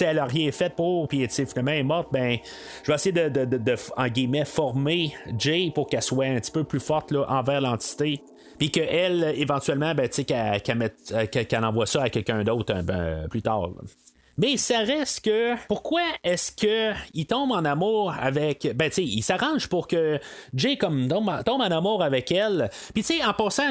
[0.00, 2.38] elle, a rien fait pour, puis finalement, elle est morte, ben,
[2.82, 7.10] je vais essayer de, en former Jay pour qu'elle soit un petit peu plus forte
[7.10, 8.20] là, envers l'entité.
[8.64, 13.68] Puis qu'elle, éventuellement, ben, euh, qu'elle envoie ça à quelqu'un d'autre ben, plus tard.
[14.36, 19.04] Mais ça reste que pourquoi est-ce que il tombe en amour avec ben tu sais
[19.04, 20.18] il s'arrange pour que
[20.54, 22.68] Jay comme tombe, en amour avec elle.
[22.94, 23.70] Puis tu sais en passant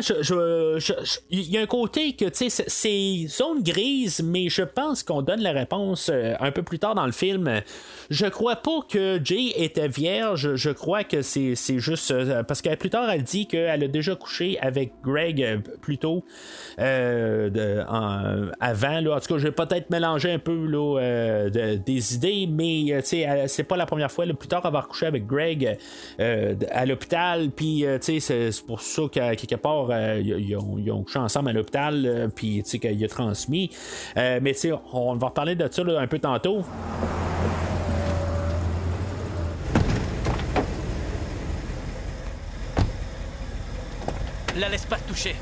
[1.30, 5.22] il y a un côté que tu sais c'est zone grise mais je pense qu'on
[5.22, 7.62] donne la réponse euh, un peu plus tard dans le film.
[8.10, 12.74] Je crois pas que Jay était vierge, je crois que c'est juste euh, parce que
[12.76, 16.24] plus tard elle dit qu'elle a déjà couché avec Greg euh, plus tôt
[16.78, 17.60] avant
[19.02, 23.44] là en tout cas je vais peut-être mélanger un peu euh, des idées, mais euh,
[23.48, 24.26] c'est pas la première fois.
[24.26, 25.78] plus tard, avoir couché avec Greg
[26.20, 31.54] euh, à l'hôpital, puis c'est pour ça qu'à quelque part, ils ont, couché ensemble à
[31.54, 33.70] l'hôpital, puis qu'il a transmis.
[34.16, 34.56] mais
[34.92, 36.64] on va reparler de ça un peu tantôt.
[44.56, 45.36] La laisse pas toucher.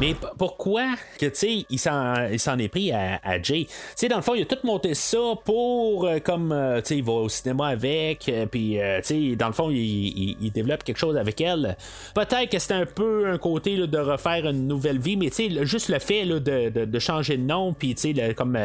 [0.00, 3.64] Mais pourquoi que tu sais, il s'en est pris à, Jay?
[3.64, 6.86] Tu sais, dans le fond, il a tout monté ça pour euh, comme euh, tu
[6.86, 10.84] sais, il va au cinéma avec, euh, puis tu sais, dans le fond, il, développe
[10.84, 11.76] quelque chose avec elle.
[12.14, 15.66] Peut-être que c'est un peu un côté de refaire une nouvelle vie, mais tu sais,
[15.66, 18.56] juste le fait de, changer de nom, puis tu sais, comme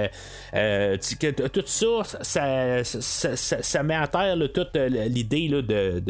[0.51, 5.49] tout ça ça, ça, met à terre toute l'idée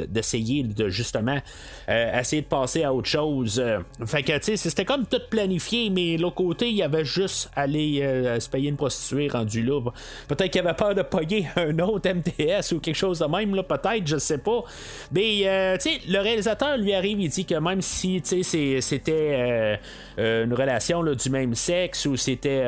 [0.09, 1.37] d'essayer de, justement
[1.87, 3.63] essayer de passer à autre chose.
[4.05, 7.51] fait que tu sais, c'était comme tout planifié, mais l'autre côté, il y avait juste
[7.55, 9.79] aller euh, se payer une prostituée rendue là.
[10.27, 13.61] Peut-être qu'il avait peur de payer un autre MTS ou quelque chose de même, là,
[13.61, 14.63] peut-être, je sais pas.
[15.11, 18.81] Mais, euh, tu sais, le réalisateur lui arrive, il dit que même si, tu sais,
[18.81, 19.79] c'était
[20.17, 22.65] euh, une relation du même sexe ou c'était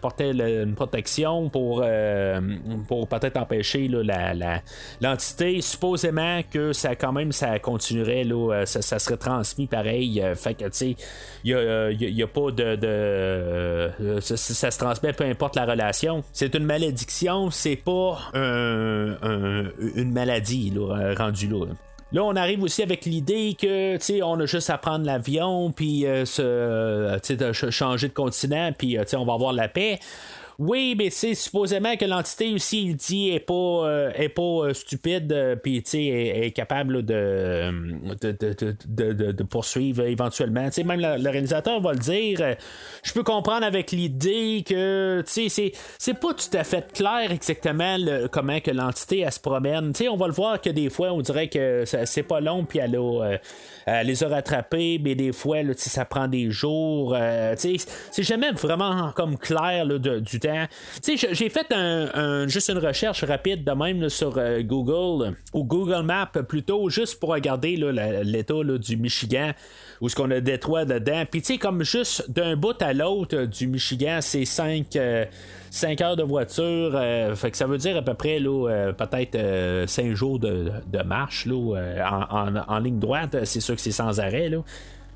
[0.00, 1.84] portait une protection pour,
[2.88, 3.88] pour peut-être empêcher
[5.00, 10.22] l'entité, supposément que ça, quand même, ça continuerait, là, ça, ça serait transmis pareil.
[10.34, 10.96] fait que, tu sais,
[11.44, 12.78] il n'y a, pas de.
[12.84, 16.22] Euh, ça, se transmet peu importe la relation.
[16.32, 20.72] C'est une malédiction, c'est pas une maladie
[21.16, 21.66] rendue là.
[22.10, 26.06] Là, on arrive aussi avec l'idée que, tu on a juste à prendre l'avion, puis
[26.06, 29.98] euh, se, changer de continent, puis, on va avoir la paix.
[30.58, 34.74] Oui, mais c'est supposément que l'entité aussi, il dit, est pas, euh, est pas euh,
[34.74, 37.70] stupide, euh, puis est, est capable de,
[38.16, 40.68] de, de, poursuivre éventuellement.
[40.72, 42.56] sais même le, réalisateur va le dire.
[43.04, 47.96] Je peux comprendre avec l'idée que c'est, c'est pas tout à fait clair exactement
[48.32, 49.94] comment que l'entité elle se promène.
[49.94, 52.80] sais on va le voir que des fois, on dirait que c'est pas long, puis
[52.80, 52.98] elle
[54.04, 57.16] les a rattrapés, mais des fois, là, ça prend des jours.
[57.56, 57.78] c'est
[58.18, 60.47] jamais vraiment comme clair là, du temps
[61.06, 61.66] j'ai fait
[62.48, 67.30] juste une recherche rapide de même sur euh, Google, ou Google Maps plutôt, juste pour
[67.30, 69.52] regarder l'état du Michigan,
[70.00, 71.24] où ce qu'on a Détroit dedans.
[71.30, 75.24] Puis, tu sais, comme juste d'un bout à l'autre du Michigan, c'est 5 euh,
[76.00, 76.92] heures de voiture.
[76.94, 80.72] Euh, ça veut dire à peu près peut-être 5 jours de,
[81.04, 83.44] marche en, ligne droite.
[83.44, 84.50] C'est sûr que c'est sans arrêt.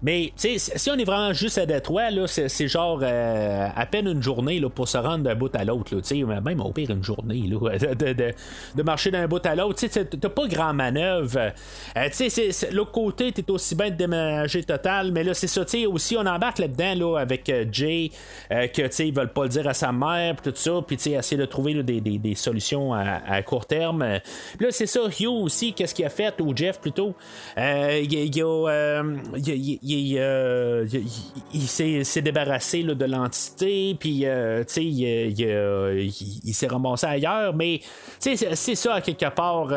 [0.03, 4.23] Mais si on est vraiment juste à Détroit, là, c'est, genre euh, à peine une
[4.23, 5.95] journée là, pour se rendre d'un bout à l'autre.
[5.95, 8.33] Là, même au pire une journée là, de, de,
[8.75, 9.85] de, marcher d'un bout à l'autre.
[9.87, 11.53] T'as pas grand manœuvre.
[11.97, 12.09] Euh,
[12.73, 15.12] l'autre côté, t'es aussi bien de déménager total.
[15.12, 15.62] Mais là, c'est ça.
[15.87, 18.11] Aussi, on embarque là-dedans là, avec euh, Jay,
[18.51, 20.81] euh, que ils veulent pas le dire à sa mère, tout ça.
[20.87, 24.19] Puis essayer de trouver des, des, des, solutions à, à, court terme.
[24.57, 25.01] Puis là, c'est ça.
[25.21, 27.15] Hugh aussi, qu'est-ce qu'il a fait, ou Jeff plutôt.
[27.57, 29.03] Il y a
[29.92, 31.02] il,
[31.55, 34.64] il, s'est débarrassé de l'entité, puis il,
[36.55, 37.81] s'est ramassé ailleurs, mais
[38.18, 38.37] c'est
[38.74, 39.68] ça, quelque part.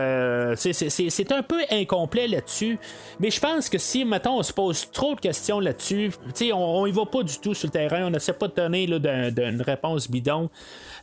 [0.56, 2.78] c'est un peu incomplet là-dessus,
[3.20, 6.12] mais je pense que si, maintenant on se pose trop de questions là-dessus,
[6.54, 8.88] on, on y va pas du tout sur le terrain, on ne sait pas donner
[8.88, 10.50] d'une réponse bidon.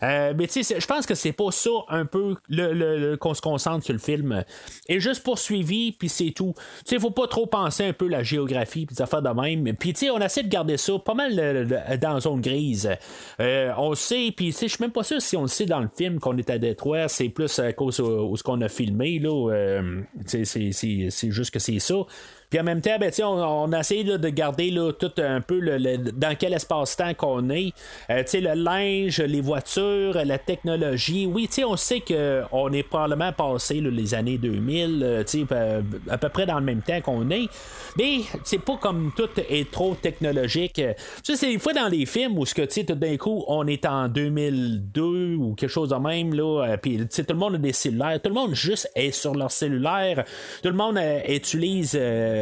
[0.02, 3.40] Euh, mais tu sais, je pense que c'est pas ça un peu le, qu'on se
[3.40, 4.44] concentre sur le film.
[4.88, 6.54] Et juste poursuivi, puis c'est tout.
[6.84, 9.74] Tu sais, faut pas trop penser un peu la géographie, puis des affaires de même.
[9.76, 11.34] Puis tu sais, on essaie de garder ça pas mal
[12.00, 12.90] dans la zone grise.
[13.40, 15.66] Euh, on sait, puis tu sais, je suis même pas sûr si on le sait
[15.66, 18.68] dans le film qu'on est à Détroit, c'est plus à cause de ce qu'on a
[18.68, 19.50] filmé, là.
[19.52, 21.94] Euh, c'est juste que c'est ça.
[22.52, 25.58] Puis en même temps, ben, on, on a essayé de garder là, tout un peu
[25.58, 27.72] le, dans quel espace-temps qu'on est.
[28.10, 31.24] Euh, le linge, les voitures, la technologie.
[31.24, 36.44] Oui, on sait qu'on est probablement passé les années 2000, euh, euh, à peu près
[36.44, 37.48] dans le même temps qu'on est.
[37.96, 40.74] Mais c'est pas comme tout est trop technologique.
[41.24, 43.86] Tu c'est des fois dans les films où ce que tout d'un coup on est
[43.86, 48.20] en 2002 ou quelque chose de même là, puis tout le monde a des cellulaires,
[48.20, 50.24] tout le monde juste est sur leur cellulaire,
[50.62, 51.96] tout le monde utilise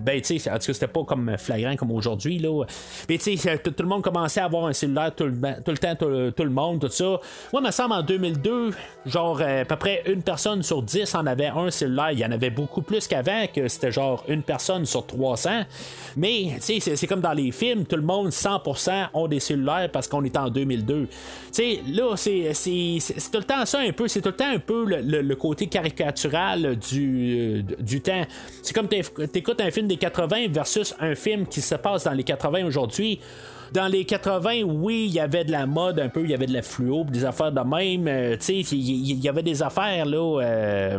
[0.00, 2.64] ben, tu sais, en tout cas, c'était pas comme flagrant comme aujourd'hui, là.
[3.08, 5.94] Tu sais, tout, le monde commençait à avoir un cellulaire tout le, tout le temps,
[5.96, 7.04] tout, le monde, tout ça.
[7.52, 8.70] Moi, il me semble, en 2002,
[9.06, 12.12] genre, euh, à peu près une personne sur 10 en avait un cellulaire.
[12.12, 15.62] Il y en avait beaucoup plus qu'avant, que c'était genre une personne sur 300.
[16.16, 19.90] Mais, tu sais, c'est comme dans les films, tout le monde, 100% ont des cellulaires
[19.92, 21.06] parce qu'on est en 2002.
[21.06, 21.08] Tu
[21.52, 22.52] sais, là, c'est
[23.32, 26.76] tout le temps ça un peu, c'est tout le temps un peu le, côté caricatural
[26.76, 28.22] du, du temps.
[28.62, 28.88] C'est comme
[29.26, 33.20] t'écoutes un film des 80 versus un film qui se passe dans les 80 aujourd'hui.
[33.72, 36.46] Dans les 80, oui, il y avait de la mode un peu, il y avait
[36.46, 38.08] de la fluo, des affaires de même.
[38.08, 38.36] Euh,
[38.72, 40.98] il y, avait des affaires là, euh,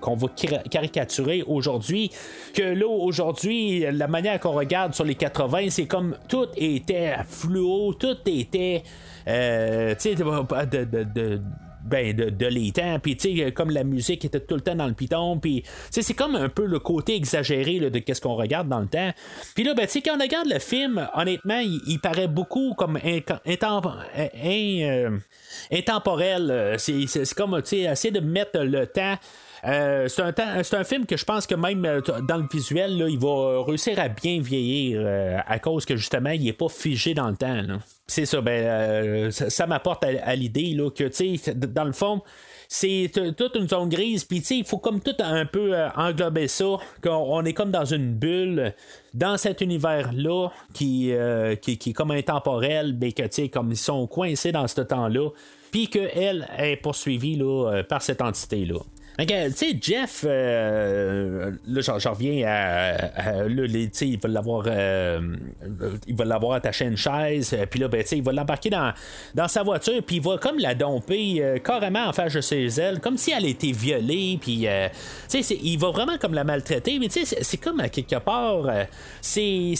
[0.00, 0.28] qu'on va
[0.70, 2.10] caricaturer aujourd'hui.
[2.54, 7.92] Que là, aujourd'hui, la manière qu'on regarde sur les 80, c'est comme tout était fluo,
[7.92, 8.82] tout était,
[9.28, 11.40] euh, tu sais, de
[11.84, 14.86] ben, de, de l'étang, puis tu sais, comme la musique était tout le temps dans
[14.86, 18.80] le piton, puis c'est comme un peu le côté exagéré de qu'est-ce qu'on regarde dans
[18.80, 19.12] le temps.
[19.54, 22.98] Puis là, ben, tu sais, quand on regarde le film, honnêtement, il, paraît beaucoup comme
[23.04, 23.20] euh,
[25.70, 26.76] intemporel.
[26.78, 29.16] C'est comme, tu sais, essayer de mettre le temps
[29.64, 33.08] euh, c'est un, un, film que je pense que même euh, dans le visuel, là,
[33.08, 37.12] il va réussir à bien vieillir euh, à cause que justement, il n'est pas figé
[37.12, 37.62] dans le temps.
[38.10, 42.22] C'est ça, ben, ça, m'apporte à, l'idée que, tu sais, dans le fond,
[42.66, 47.44] c'est toute une zone grise, puis il faut comme tout un peu englober ça, qu'on
[47.44, 48.74] est comme dans une bulle,
[49.14, 51.12] dans cet univers-là, qui,
[51.62, 55.30] qui, qui, est comme intemporel, mais que, tu comme ils sont coincés dans ce temps-là,
[55.70, 58.80] puis qu'elle est poursuivie là, par cette entité-là
[59.26, 63.46] tu sais, Jeff, euh, là, j'en reviens à.
[63.46, 64.64] il va l'avoir.
[64.66, 65.36] Euh,
[66.06, 68.32] il va l'avoir attaché à une chaise, euh, puis là, ben, tu sais, il va
[68.32, 68.92] l'embarquer dans,
[69.34, 73.00] dans sa voiture, puis il va comme la domper carrément en face de ses ailes,
[73.00, 74.66] comme si elle était violée, puis,
[75.28, 78.16] tu sais, il va vraiment comme la maltraiter, mais tu sais, c'est comme à quelque
[78.16, 78.66] part.
[79.20, 79.74] c'est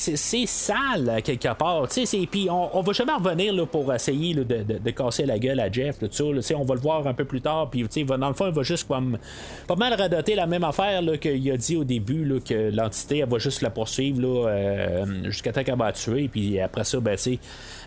[0.46, 4.42] sale à quelque part, tu sais, puis on, va jamais revenir là, pour essayer de,
[4.42, 6.24] de, casser la gueule à Jeff, ça,
[6.56, 8.54] on va le voir un peu plus tard, puis, tu sais, dans le fond, il
[8.54, 9.18] va juste comme
[9.70, 13.38] pas mal radoter la même affaire qu'il a dit au début que l'entité elle va
[13.38, 17.16] juste la poursuivre euh, jusqu'à temps qu'elle va la tuer puis après ça ben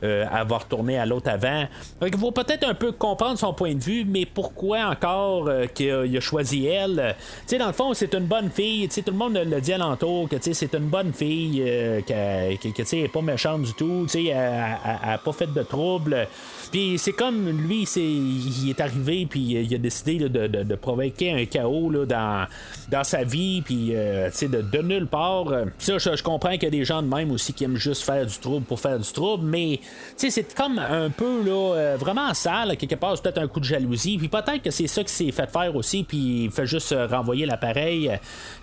[0.04, 1.66] euh, elle va retourner à l'autre avant.
[2.06, 6.18] Il faut peut-être un peu comprendre son point de vue, mais pourquoi encore euh, qu'il
[6.18, 7.16] a choisi elle?
[7.18, 8.88] Tu sais, dans le fond, c'est une bonne fille.
[8.88, 11.64] Tu sais, tout le monde le dit alentour que c'est une bonne fille,
[12.06, 14.04] qui n'est pas méchante du tout.
[14.04, 16.28] Tu sais, elle n'a pas fait de trouble.
[16.74, 21.46] Puis c'est comme lui, c'est, il est arrivé, puis il a décidé de, provoquer un
[21.46, 22.48] chaos là, dans,
[22.90, 25.46] dans sa vie, puis euh, de, de nulle part.
[25.78, 28.26] Ça, je, comprends qu'il y a des gens de même aussi qui aiment juste faire
[28.26, 29.82] du trouble pour faire du trouble, mais
[30.18, 34.18] c'est comme un peu là, euh, vraiment sale, quelque part, peut-être un coup de jalousie,
[34.18, 37.06] puis peut-être que c'est ça qui s'est fait faire aussi, puis il fait juste euh,
[37.06, 38.10] renvoyer l'appareil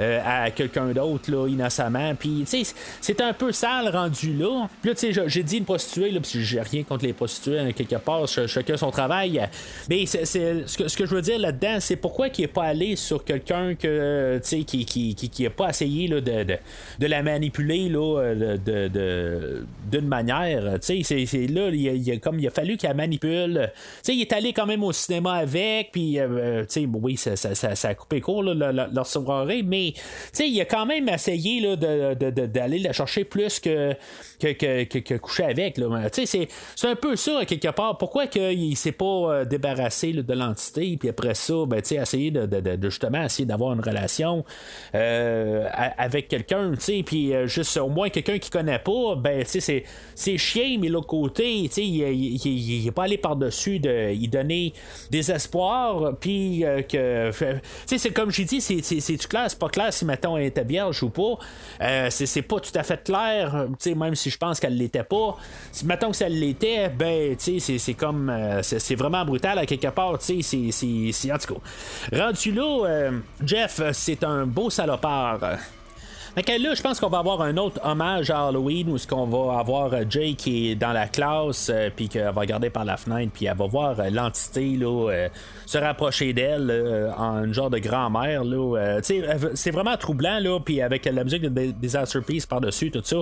[0.00, 2.44] à quelqu'un d'autre là, innocemment, puis
[3.00, 4.66] c'est un peu sale rendu là.
[4.82, 7.70] Puis là, j'ai dit une prostituée, là, puis j'ai rien contre les prostituées, hein,
[8.00, 9.40] passe chacun son travail.
[9.88, 12.96] Mais ce, que, ce, que, je veux dire là-dedans, c'est pourquoi il n'est pas allé
[12.96, 16.56] sur quelqu'un que, qui, qui, qui, qui pas essayé là, de, de,
[16.98, 18.56] de, la manipuler de,
[18.88, 20.78] de, d'une manière.
[20.80, 21.02] C'est,
[21.48, 23.72] là, il comme il a fallu qu'il la manipule.
[24.08, 26.64] il est allé quand même au cinéma avec, puis euh,
[27.02, 29.94] oui, ça, ça, ça, a coupé court là, leur soirée, mais
[30.38, 33.94] il a quand même essayé là, d'aller la chercher plus que,
[34.38, 35.80] que, que, que, coucher avec.
[36.12, 40.96] C'est, c'est un peu ça, quelque part pourquoi qu'il s'est pas euh, débarrassé de l'entité,
[40.98, 44.44] puis après ça, ben, essayer de, justement essayer d'avoir une relation
[44.92, 46.72] avec quelqu'un,
[47.04, 51.68] puis juste au moins quelqu'un qui connaît pas, ben, sais, c'est chien, mais l'autre côté,
[51.76, 54.72] il n'est pas allé par-dessus de y donner
[55.10, 59.92] des espoirs, puis que, tu sais, c'est comme j'ai dit, c'est-tu clair, c'est pas clair
[59.92, 61.38] si, mettons, elle était vierge ou pas,
[62.10, 63.66] c'est pas tout à fait clair,
[63.96, 65.36] même si je pense qu'elle l'était pas,
[65.72, 69.88] si, mettons que ça l'était, ben, tu sais, c'est comme, c'est vraiment brutal à quelque
[69.88, 70.70] part, tu sais,
[71.12, 73.10] c'est, en tout cas, rendu là,
[73.44, 75.40] Jeff, c'est un beau salopard.
[76.34, 79.26] Fait là, je pense qu'on va avoir un autre hommage à Halloween où ce qu'on
[79.26, 82.84] va avoir euh, Jay qui est dans la classe, euh, puis qu'elle va regarder par
[82.84, 85.28] la fenêtre, puis elle va voir euh, l'entité là,
[85.66, 88.42] se rapprocher d'elle en une genre de grand-mère.
[89.02, 93.16] c'est vraiment troublant, là, puis avec la musique de Disaster Peace par-dessus, tout ça.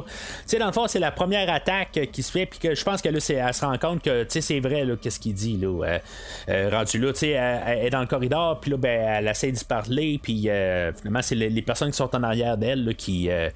[0.47, 3.03] sais dans le fond, c'est la première attaque qui se fait, puis que je pense
[3.03, 5.99] que là, elle se rend compte que c'est vrai, qu'est-ce qu'il dit, là,
[6.71, 10.21] rendu là, elle, elle, est dans le corridor, puis là, ben, elle essaie d'y parler,
[10.23, 10.49] puis
[10.97, 13.49] finalement, c'est les, personnes qui sont en arrière d'elle qui, euh,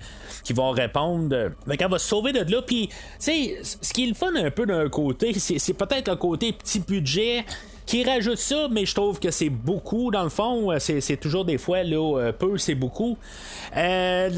[0.43, 1.51] qui vont répondre.
[1.67, 2.63] mais elle va se sauver de là.
[2.63, 6.17] Puis, tu sais, ce qui est le fun un peu d'un côté, c'est peut-être le
[6.17, 7.45] côté petit budget
[7.87, 10.71] qui rajoute ça, mais je trouve que c'est beaucoup dans le fond.
[10.71, 13.17] Euh, c'est toujours des fois là, euh, peu, c'est beaucoup.
[13.77, 14.31] Euh,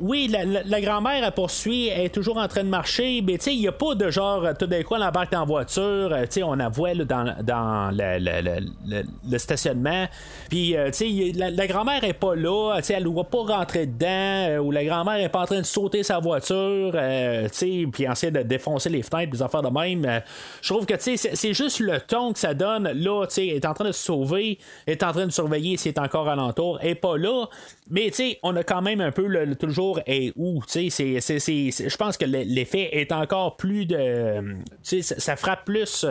[0.00, 3.68] oui, la, grand-mère elle poursuit, elle est toujours en train de marcher, mais il n'y
[3.68, 6.16] a pas de genre tout d'un coup elle embarque en voiture.
[6.44, 10.06] on la voit dans, dans le, stationnement.
[10.48, 14.84] Puis la, la grand-mère est pas là, elle ne va pas rentrer dedans, ou la
[14.84, 19.32] grand-mère est pas en train de sauter sa voiture, puis essayer de défoncer les fenêtres,
[19.32, 20.22] des affaires de même.
[20.62, 23.74] je trouve que c'est juste le ton que ça donne là, tu sais, est en
[23.74, 27.16] train de se sauver, est en train de surveiller s'il est encore alentour, est pas
[27.16, 27.46] là.
[27.90, 31.20] Mais, tu sais, on a quand même un peu le, toujours et où, tu sais,
[31.20, 34.40] je pense que l'effet est encore plus de.
[34.82, 36.06] Tu sais, ça frappe plus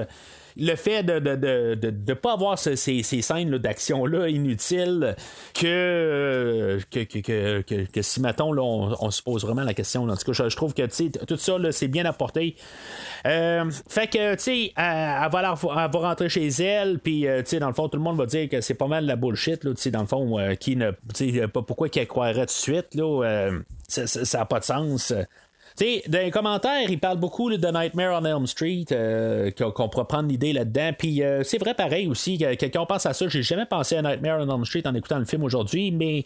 [0.57, 5.15] le fait de ne de, de, de, pas avoir ces, ces, scènes d'action-là inutiles
[5.53, 10.03] que, que, si, mettons, là, on, se pose vraiment la question.
[10.03, 10.85] En tout cas, je, trouve que
[11.25, 12.55] tout ça, c'est bien apporté.
[13.25, 17.67] Euh, fait que, tu sais, elle, va, rentrer chez elle, puis, euh, tu sais, dans
[17.67, 19.91] le fond, tout le monde va dire que c'est pas mal la bullshit, tu sais,
[19.91, 20.91] dans le fond, euh, qui ne,
[21.45, 23.51] pas pourquoi qu'elle croirait tout de suite, là,
[23.87, 25.13] ça n'a pas de sens
[26.07, 30.27] dans les commentaires, il parle beaucoup de Nightmare on Elm Street, euh, qu'on pourrait prendre
[30.27, 30.91] l'idée là-dedans.
[30.97, 33.27] Puis euh, c'est vrai pareil aussi, quelqu'un pense à ça.
[33.27, 36.25] J'ai jamais pensé à Nightmare on Elm Street en écoutant le film aujourd'hui, mais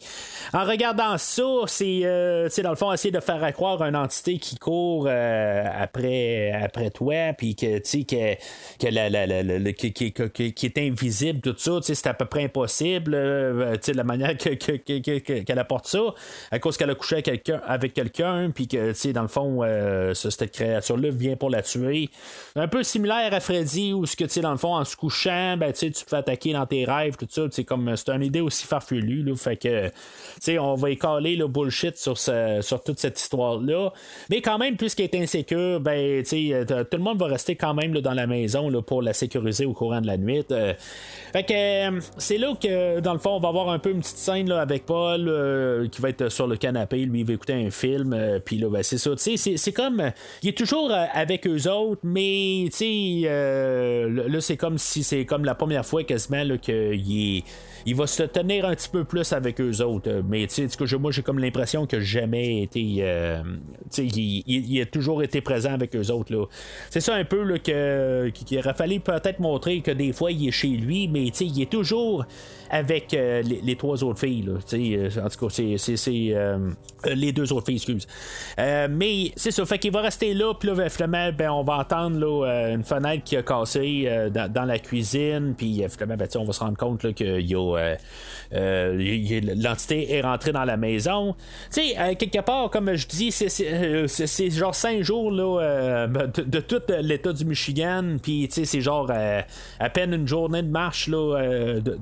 [0.54, 4.39] en regardant ça, c'est euh, dans le fond essayer de faire croire à une entité
[4.39, 8.36] qui court après, après toi, puis que, que,
[8.80, 12.45] que la, la, la, qui, qui, qui, est invisible, tout ça, c'est à peu près
[12.45, 13.12] impossible.
[13.16, 15.99] la manière qu'elle que, apporte ça,
[16.51, 20.14] à cause qu'elle a couché avec quelqu'un, avec quelqu'un puis que, dans le fond, euh,
[20.14, 22.10] cette créature-là vient pour la tuer.
[22.56, 24.96] Un peu similaire à Freddy, où ce que tu sais, dans le fond, en se
[24.96, 27.44] couchant, ben, tu te fais attaquer dans tes rêves, tout ça.
[27.52, 29.24] C'est comme c'est une idée aussi farfelue.
[29.24, 29.91] Là, fait que
[30.60, 33.91] on va écaler le bullshit sur, sur toute cette histoire-là.
[34.30, 37.94] Mais quand même, puisqu'il est insécure, ben, euh, tout le monde va rester quand même
[37.94, 40.46] dans la maison là, pour la sécuriser au courant de la nuit.
[40.52, 40.74] Euh.
[41.32, 44.18] fait que c'est là que, dans le fond, on va avoir un peu une petite
[44.18, 46.98] scène là, avec Paul qui va être sur le canapé.
[46.98, 48.18] Lui, il va écouter un film.
[48.46, 50.11] Puis là, ben, c'est ça c'est comme.
[50.41, 55.26] Il est toujours euh, avec eux autres, mais tu euh, là, c'est comme si c'est
[55.26, 57.43] comme la première fois quasiment qu'il est
[57.86, 60.24] il va se tenir un petit peu plus avec eux autres.
[60.28, 62.98] Mais tu sais, moi j'ai comme l'impression que jamais été.
[63.00, 63.42] Euh,
[63.98, 66.34] il, il, a toujours été présent avec eux autres.
[66.34, 66.46] Là.
[66.90, 70.52] C'est ça un peu que, qu'il aurait fallu peut-être montrer que des fois il est
[70.52, 72.26] chez lui, mais il est toujours
[72.70, 74.44] avec les, trois autres filles.
[74.44, 74.54] Là,
[75.24, 76.36] en tout cas, c'est,
[77.06, 78.08] les deux autres filles, excuse.
[78.58, 82.20] mais c'est ça, fait qu'il va rester là, puis là, finalement, ben, on va entendre
[82.20, 86.28] là, euh, une fenêtre qui a cassé euh, dans, la cuisine, puis euh, finalement, ben,
[86.36, 87.72] on va se rendre compte qu'il y a.
[88.51, 91.36] l'entité est rentrée dans la maison.
[91.74, 97.34] Tu sais, quelque part, comme je dis, c'est, genre cinq jours là, de, tout l'état
[97.34, 99.11] du Michigan, puis c'est genre
[99.80, 101.97] à peine une journée de marche là, de,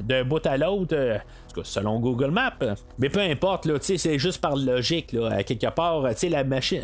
[0.00, 1.20] d'un, bout à l'autre
[1.62, 2.54] selon Google Maps.
[2.98, 6.80] Mais peu importe, là, c'est juste par logique, là, quelque part, la machine,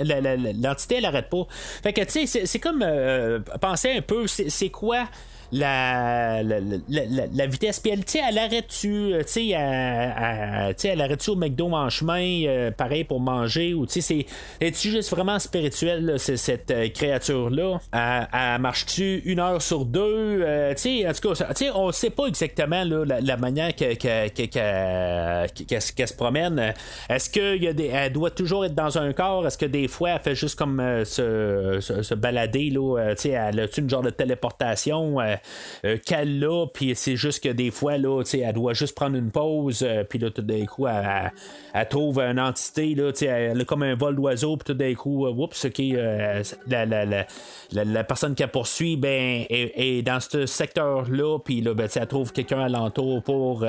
[0.61, 1.47] l'entité, elle n'arrête pas.
[1.83, 5.07] Fait que, tu sais, c'est comme euh, penser un peu, c'est quoi
[5.53, 6.61] la, la,
[7.33, 7.81] la, vitesse.
[7.81, 13.05] Puis elle, elle arrête-tu, euh, tu sais, elle arrête-tu au McDo en chemin, euh, pareil
[13.05, 14.27] pour manger, ou tu sais,
[14.61, 17.81] est-tu juste vraiment spirituel, cette euh, créature-là?
[17.93, 20.45] Elle, marche-tu une heure sur deux?
[20.77, 24.01] tu sais, en tout cas, sais on sait pas exactement la, manière qu'elle
[25.81, 26.75] se promène.
[27.09, 29.47] Est-ce qu'elle doit toujours être dans un corps?
[29.47, 33.15] Est-ce que des fois, elle fait juste comme se, se, balader, là?
[33.15, 35.19] tu sais, elle a-tu une genre de téléportation?
[36.05, 39.87] Qu'elle a, puis c'est juste que des fois, là, elle doit juste prendre une pause,
[40.09, 44.17] puis là, tout d'un coup, elle, trouve une entité, là, elle a comme un vol
[44.17, 47.27] d'oiseau, puis tout d'un coup, oups, ok, la, la, la,
[47.73, 52.61] la, personne qu'elle poursuit, ben, est, dans ce secteur-là, puis là, ben, elle trouve quelqu'un
[52.61, 53.65] alentour pour.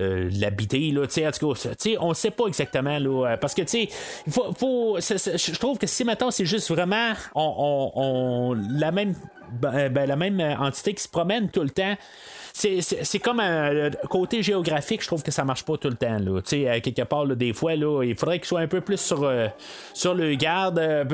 [0.00, 0.92] Euh, l'habiter.
[0.92, 3.00] Là, en tout cas, on sait pas exactement.
[3.00, 3.62] Là, parce que
[4.30, 9.16] faut, faut, je trouve que si maintenant c'est juste vraiment on, on, la même
[9.60, 11.96] ben, ben, la même entité qui se promène tout le temps
[12.58, 16.18] c'est comme un côté géographique, je trouve que ça marche pas tout le temps.
[16.18, 16.40] Là.
[16.72, 19.46] À quelque part, des fois, là, il faudrait qu'il soit un peu plus sur, euh,
[19.94, 20.78] sur le garde.
[20.78, 21.04] Euh,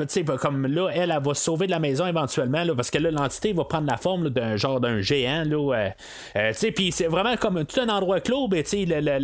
[0.41, 3.11] comme là, elle, elle, va se sauver de la maison éventuellement, là, parce que là,
[3.11, 5.43] l'entité va prendre la forme d'un genre d'un géant.
[5.45, 8.47] Euh, puis c'est vraiment comme tout un endroit clos.
[8.47, 8.63] Ben,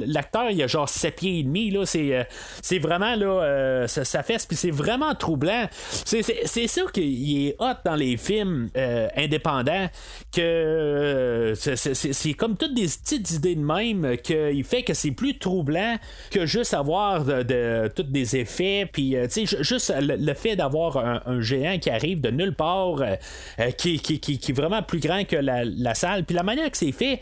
[0.05, 1.75] l'acteur, il a genre 7 pieds et demi.
[1.85, 5.67] C'est, vraiment là, ça, fait, puis c'est vraiment troublant.
[6.05, 8.69] C'est, c'est, sûr qu'il est hot dans les films
[9.15, 9.89] indépendants
[10.31, 15.37] que c'est c'est comme toutes des petites idées de même qu'il fait que c'est plus
[15.37, 15.97] troublant
[16.29, 18.87] que juste avoir de, tous des effets.
[18.91, 23.01] Puis, euh, tu sais, juste le, fait d'avoir un, géant qui arrive de nulle part,
[23.01, 23.15] euh,
[23.59, 26.23] euh, qui, qui, qui, est vraiment plus grand que la, salle.
[26.23, 27.19] Puis la manière que c'est fait,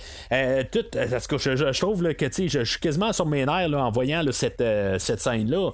[0.71, 3.91] tout, parce que je, trouve que, tu sais, je, suis quasiment sur mes nerfs en
[3.91, 4.63] voyant cette,
[4.97, 5.71] cette scène-là.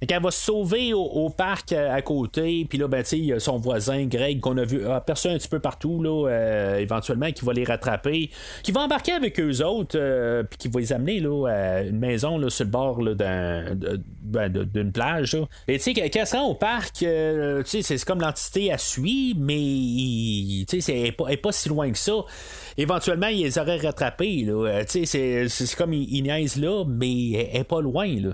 [0.00, 3.58] Elle va se sauver au, parc euh, à côté, puis là, ben, tu sais, son
[3.58, 7.52] voisin Greg, qu'on a vu aperçu un petit peu partout, là, euh, éventuellement, qui va
[7.52, 8.30] les rattraper,
[8.62, 11.98] qui va embarquer avec eux autres, euh, puis qui va les amener là, à une
[11.98, 15.36] maison là, sur le bord ben, d'une plage.
[15.66, 18.78] Et tu sais, quand elle se rend au parc, tu sais, c'est comme l'entité à
[18.78, 22.24] suit, mais tu sais, elle pas, pas si loin que ça
[22.78, 24.46] éventuellement, ils les auraient rattrapés.
[24.86, 28.06] C'est comme ils, niaisent là, mais elle est pas loin.
[28.06, 28.30] Là.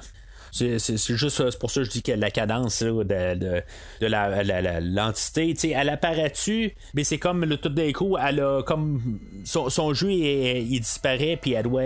[0.55, 3.63] C'est juste pour ça que je dis que la cadence de,
[4.01, 9.69] la, l'entité, elle apparaît-tu, mais c'est comme le tout d'un coup, elle a comme son,
[9.69, 11.83] son jeu il, disparaît, puis elle doit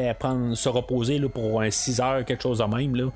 [0.55, 3.11] se reposer là, pour un 6 heures, quelque chose de même, là,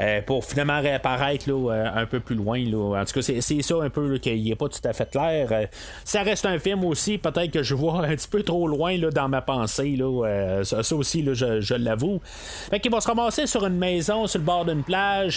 [0.00, 2.58] euh, pour finalement réapparaître là, euh, un peu plus loin.
[2.58, 3.00] Là.
[3.00, 5.48] En tout cas, c'est, ça un peu qu'il n'est pas tout à fait clair.
[5.50, 5.66] Euh,
[6.04, 9.10] ça reste un film aussi, peut-être que je vois un petit peu trop loin là,
[9.10, 9.96] dans ma pensée.
[9.96, 12.20] Là, ça, aussi, là, je, je l'avoue.
[12.68, 14.82] Fait qu'il va se ramasser sur une maison, sur le bord d'une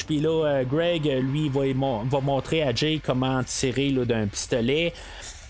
[0.06, 1.62] puis là, euh, Greg, lui, va,
[2.06, 4.94] va montrer à Jay comment tirer d'un pistolet.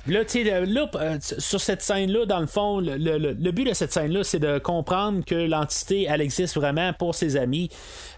[0.06, 3.94] Là, tu sais, là, euh, sur cette scène-là, dans le fond, le, but de cette
[3.94, 7.70] scène-là, c'est de comprendre que l'entité, elle existe vraiment pour ses amis.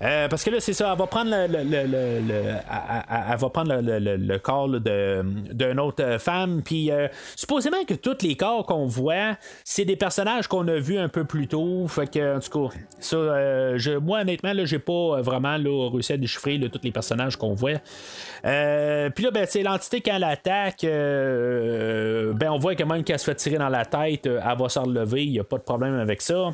[0.02, 4.68] Euh, parce que là, c'est ça, elle va prendre le, elle, va prendre le, corps
[4.68, 6.64] d'une autre femme.
[6.64, 10.98] Puis, euh, supposément que tous les corps qu'on voit, c'est des personnages qu'on a vus
[10.98, 11.88] un peu plus tôt.
[11.88, 16.14] Fait que, en tout cas, ça, je, moi, honnêtement, là, j'ai pas vraiment là, réussi
[16.14, 17.80] à déchiffrer tous les personnages qu'on voit.
[18.42, 18.50] puis
[19.24, 20.84] là, ben, c'est l'entité, quand elle attaque,
[21.76, 24.58] euh, ben on voit que même qu'elle se fait tirer dans la tête, euh, elle
[24.58, 26.52] va s'en relever, il n'y a pas de problème avec ça.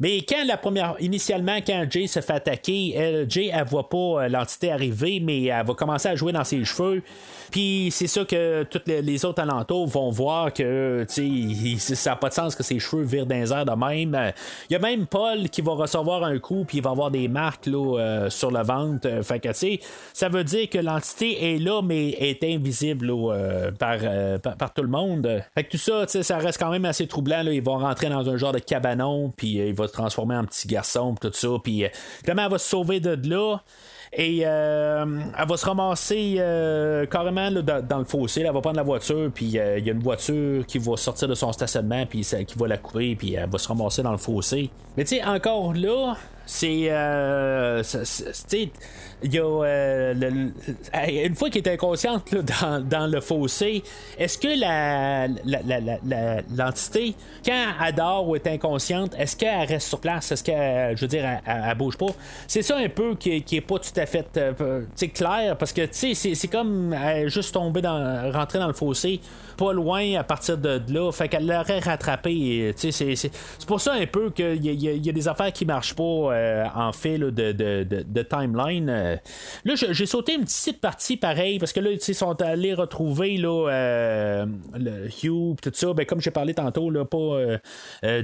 [0.00, 4.28] Mais quand la première, initialement, quand Jay se fait attaquer, Jay, elle voit pas euh,
[4.28, 7.02] l'entité arriver, mais elle va commencer à jouer dans ses cheveux.
[7.50, 12.34] Puis c'est ça que tous les, autres alentours vont voir que ça n'a pas de
[12.34, 14.32] sens que ses cheveux virent les airs de même.
[14.68, 17.26] Il y a même Paul qui va recevoir un coup puis il va avoir des
[17.26, 19.08] marques là, sur le ventre.
[19.22, 19.40] Fait
[20.12, 23.10] ça veut dire que l'entité est là mais est invisible
[23.78, 23.96] par,
[24.42, 25.42] par, tout le monde.
[25.54, 27.42] Fait que tout ça, ça reste quand même assez troublant.
[27.42, 27.52] Là.
[27.52, 30.44] Ils vont rentrer dans un genre de cabanon, puis euh, il va se transformer en
[30.44, 31.48] petit garçon, tout ça.
[31.62, 31.88] Puis euh,
[32.26, 33.58] elle va se sauver de là.
[34.12, 35.04] Et euh,
[35.38, 38.40] elle va se ramasser euh, carrément dans, le fossé.
[38.40, 41.34] elle va prendre la voiture, puis il y a une voiture qui va sortir de
[41.34, 44.70] son stationnement, puis qui va la couper, puis elle va se ramasser dans le fossé.
[44.96, 46.90] Mais tu sais, encore là, c'est.
[49.24, 49.42] Euh, y a.
[49.42, 50.14] Euh,
[51.24, 53.82] une fois qu'elle est inconsciente dans, dans, le fossé,
[54.18, 54.48] est-ce que
[56.56, 57.14] l'entité,
[57.44, 60.32] quand elle ou est inconsciente, est-ce qu'elle reste sur place?
[60.32, 62.06] Est-ce qu'elle, je veux dire, elle, bouge pas?
[62.46, 65.82] C'est ça un peu qui, qui est pas tout à fait euh, clair, parce que
[65.92, 66.94] c'est comme
[67.26, 68.30] juste tomber dans.
[68.32, 69.20] rentrer dans le fossé
[69.58, 71.10] pas loin à partir de, là.
[71.12, 72.72] Fait qu'elle l'aurait rattrapé.
[72.76, 73.30] C'est
[73.66, 76.92] pour ça un peu qu'il y, y, a des affaires qui marchent pas euh, en
[76.92, 78.88] fait de, de, timeline.
[79.14, 79.16] Euh.
[79.64, 83.68] Là, j'ai sauté une petite partie pareil parce que là, ils sont allés retrouver là,
[83.70, 85.92] euh, le Hugh tout ça.
[85.92, 87.58] Ben, comme j'ai parlé tantôt, là, pas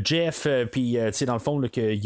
[0.05, 2.01] Jeff, puis dans le fond, qu'il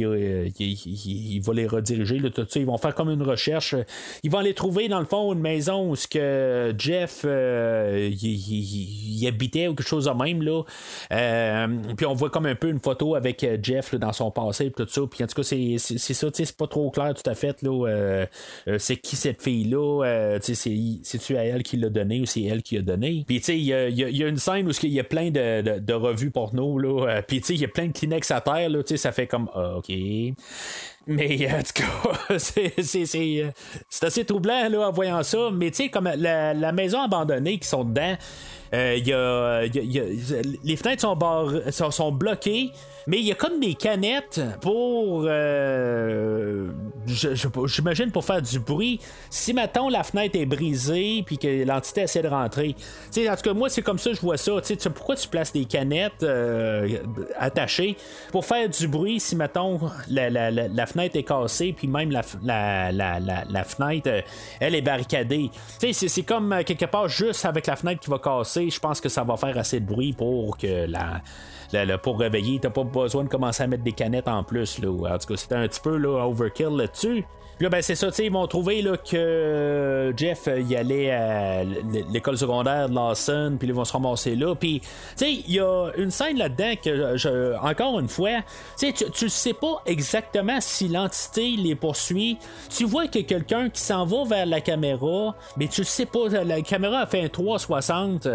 [0.59, 2.18] il, va les rediriger.
[2.18, 2.61] Là, tout ça.
[2.61, 3.74] Ils vont faire comme une recherche.
[4.22, 9.26] Ils vont aller trouver dans le fond une maison où ce que Jeff il il
[9.26, 10.43] habitait ou quelque chose de même.
[10.43, 10.62] Là.
[11.12, 11.66] Euh,
[11.97, 14.87] puis on voit comme un peu une photo avec euh, Jeff dans son passé, tout
[14.89, 15.03] ça.
[15.11, 17.62] Puis en tout cas, c'est, c'est ça, c'est pas trop clair tout à fait.
[17.62, 18.26] là
[18.79, 20.39] c'est qui cette fille-là?
[20.41, 23.25] C'est-tu à elle qui l'a donné ou c'est elle qui a donné?
[23.27, 25.93] Puis, tu sais, il y a, une scène où il y a plein de, de,
[25.93, 26.79] revues porno.
[26.79, 28.69] Là, puis, tu sais, il y a plein de Kleenex à terre.
[28.69, 29.93] Là, ça fait comme, ah, OK.
[31.09, 32.75] Mais en tout cas, c'est,
[34.03, 35.49] assez troublant là, en voyant ça.
[35.53, 38.15] Mais tu sais, comme la, la, maison abandonnée qui sont dedans,
[38.75, 41.19] euh, y a, y a, les fenêtres sont,
[41.71, 42.73] sont, sont bloquées.
[43.09, 45.25] Mais il y a comme des canettes pour.
[45.27, 46.69] Euh,
[47.07, 49.01] j'imagine pour faire du bruit.
[49.31, 52.77] Si, maintenant la fenêtre est brisée puis que l'entité essaie de rentrer.
[53.17, 54.53] en tout cas, moi, c'est comme ça je vois ça.
[54.63, 56.99] sais pourquoi tu places des canettes euh,
[57.39, 57.97] attachées
[58.31, 59.81] pour faire du bruit si, mettons,
[60.11, 62.22] la, fenêtre est cassée puis même la,
[62.92, 64.20] la, fenêtre, euh,
[64.61, 65.51] elle est barricadée.
[65.80, 68.70] C'est comme quelque part juste avec la fenêtre qui va casser.
[68.70, 71.22] Je pense que ça va faire assez de bruit pour que la
[72.03, 72.59] pour réveiller.
[72.61, 74.78] T'as pas besoin de commencer à mettre des canettes en plus.
[74.78, 75.14] Là.
[75.14, 77.24] En tout cas, c'était un petit peu là, overkill là-dessus.
[77.59, 80.77] Puis là, ben, c'est ça, tu sais, ils vont trouver là, que Jeff, euh, il
[80.77, 84.55] allait à l'école secondaire de Lawson, puis ils vont se ramasser là.
[84.55, 88.43] Puis, tu sais, il y a une scène là-dedans que, je, encore une fois,
[88.79, 92.39] tu sais, tu sais pas exactement si l'entité les poursuit.
[92.71, 96.63] Tu vois que quelqu'un qui s'en va vers la caméra, mais tu sais pas, la
[96.63, 98.29] caméra a fait un 360,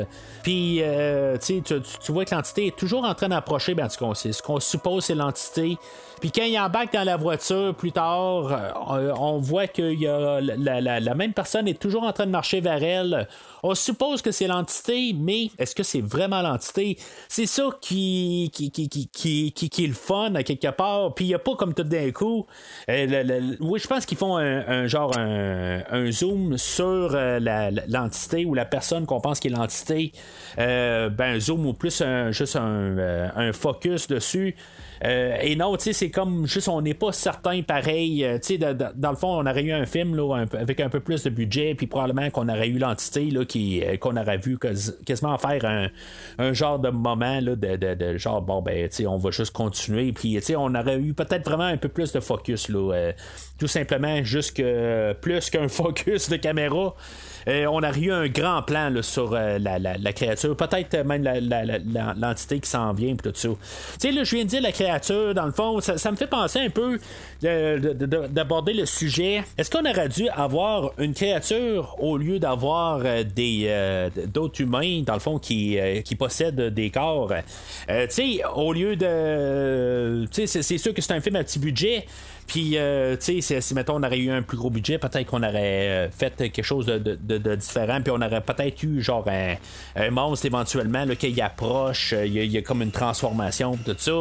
[0.44, 4.06] puis, euh, tu, tu vois que l'entité est toujours en train d'approcher, ben, en tout
[4.06, 5.78] cas, ce qu'on suppose c'est l'entité.
[6.24, 10.40] Puis quand il embarque dans la voiture plus tard, euh, on voit que y a
[10.40, 13.28] la, même personne est toujours en train de marcher vers elle.
[13.62, 16.98] On suppose que c'est l'entité, mais est-ce que c'est vraiment l'entité?
[17.28, 21.14] C'est ça qui qui, qui, qui, qui, est le fun à quelque part.
[21.14, 22.46] Puis il n'y a pas comme tout d'un coup.
[22.90, 27.42] Euh, oui, je pense qu'ils font un, genre un, zoom sur euh,
[27.90, 30.14] l'entité ou la personne qu'on pense qui est l'entité.
[30.56, 32.02] ben un zoom ou plus
[32.32, 34.56] juste un, focus dessus.
[35.06, 38.24] Euh, et non, tu sais, c'est comme juste on n'est pas certain pareil.
[38.24, 41.00] Euh, tu sais, dans le fond, on aurait eu un film là, avec un peu
[41.00, 44.58] plus de budget, puis probablement qu'on aurait eu l'entité qui, euh, qu'on aurait vu
[45.06, 45.90] quasiment faire
[46.40, 50.12] un, genre de moment là, de, genre bon ben tu sais, on va juste continuer.
[50.14, 53.12] Puis tu sais, on aurait eu peut-être vraiment un peu plus de focus là.
[53.58, 56.96] tout simplement juste que plus qu'un focus de caméra.
[57.48, 61.24] Euh, on a eu un grand plan sur euh, la, créature, peut-être même
[62.18, 63.50] l'entité qui s'en vient, tout ça.
[63.50, 63.56] Tu
[64.00, 66.60] sais, là, je viens de dire la créature, dans le fond, ça, me fait penser
[66.60, 67.00] un peu
[67.42, 69.44] d'aborder le sujet.
[69.58, 73.54] Est-ce qu'on aurait dû avoir une créature au lieu d'avoir euh, des
[74.28, 77.32] d'autres humains, dans le fond, qui, qui possèdent des corps?
[77.88, 80.26] tu sais, au lieu de.
[80.32, 82.06] Tu sais, c'est sûr que c'est un film à petit budget.
[82.48, 85.44] Puis, euh, tu sais, si, mettons, on aurait eu un plus gros budget, peut-être qu'on
[85.44, 90.46] aurait euh, fait quelque chose de, différent, puis on aurait peut-être eu, genre, un, monstre
[90.46, 94.12] éventuellement, là, qui approche, euh, il y, a comme une transformation, tout ça.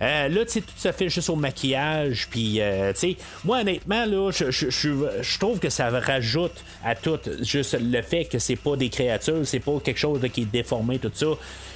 [0.00, 2.60] là, tu sais, tout ça fait juste au maquillage, puis, tu
[2.94, 8.38] sais, moi, honnêtement, là, je trouve que ça rajoute à tout, juste le fait que
[8.38, 11.26] c'est pas des créatures, c'est pas quelque chose qui est déformé, tout ça.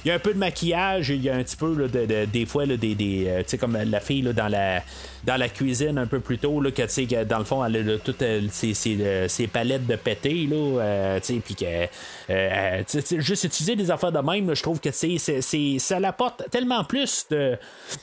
[0.03, 2.45] Il y a un peu de maquillage, il y a un petit peu de, des
[2.45, 4.83] fois des, tu sais comme la fille dans la
[5.25, 7.97] dans la cuisine un peu plus tôt, là, que, sais, dans le fond, elle a
[7.97, 14.11] toutes euh, euh, ses, palettes de pété, là, euh, puis que, juste utiliser des affaires
[14.11, 15.17] de même, je trouve que, c'est,
[15.79, 17.57] ça l'apporte tellement plus de,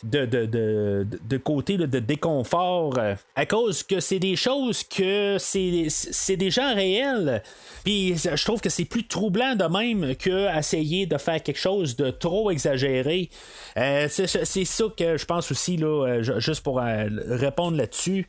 [0.05, 2.99] de, de, de, côté de déconfort,
[3.35, 7.43] à cause que c'est des choses que c'est, c'est des gens réels.
[7.85, 11.97] Puis je trouve que c'est plus troublant de même que essayer de faire quelque chose
[11.97, 13.29] de trop exagéré.
[13.75, 14.27] c'est,
[14.65, 18.27] ça que je pense aussi, là, juste pour répondre là-dessus,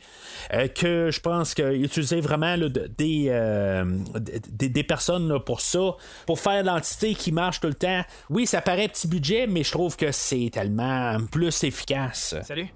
[0.53, 3.83] euh, que je pense qu'utiliser vraiment des, euh,
[4.19, 8.61] des, des, personnes pour ça, pour faire l'entité qui marche tout le temps, oui, ça
[8.61, 12.35] paraît petit budget, mais je trouve que c'est tellement plus efficace.
[12.43, 12.67] Salut,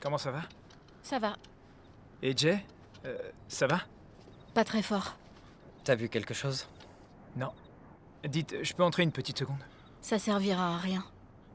[0.00, 0.42] comment ça va?
[1.02, 1.34] Ça va.
[2.22, 2.64] Et Jay,
[3.04, 3.16] euh,
[3.48, 3.80] ça va?
[4.54, 5.16] Pas très fort.
[5.84, 6.66] T'as vu quelque chose?
[7.36, 7.50] Non.
[8.26, 9.58] Dites, je peux entrer une petite seconde?
[10.00, 11.04] Ça servira à rien.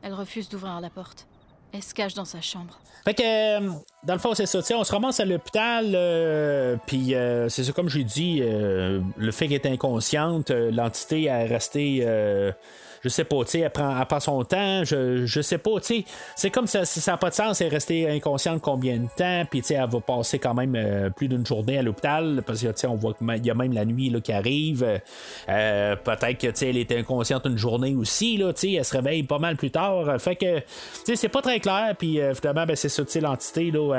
[0.01, 1.28] Elle refuse d'ouvrir la porte.
[1.72, 2.80] Elle se cache dans sa chambre.
[3.05, 3.72] Fait que, euh,
[4.03, 4.59] dans le fond, c'est ça.
[4.76, 9.47] On se ramasse à l'hôpital, euh, puis euh, c'est ça, comme j'ai dit, le fait
[9.47, 12.05] qu'elle est inconsciente, l'entité est restée
[13.03, 16.05] je sais pas, tu sais, elle prend, son temps, je, je sais pas, tu sais,
[16.35, 19.43] c'est comme ça, ça n'a pas de sens, elle est restée inconsciente combien de temps,
[19.49, 22.61] puis tu sais, elle va passer quand même euh, plus d'une journée à l'hôpital, parce
[22.61, 24.99] que tu sais, on voit qu'il y a même la nuit là, qui arrive,
[25.49, 29.23] euh, peut-être que elle était inconsciente une journée aussi, là, tu sais, elle se réveille
[29.23, 30.65] pas mal plus tard, fait que, tu
[31.05, 33.93] sais, c'est pas très clair, puis euh, finalement, ben, c'est ça, tu sais, l'entité, là,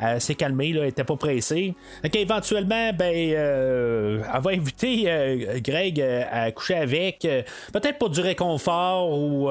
[0.00, 6.00] elle, s'est calmée, là, elle était pas pressée, fait éventuellement ben, elle va inviter Greg
[6.00, 7.26] à coucher avec,
[7.72, 9.50] peut-être pour du réconfort ou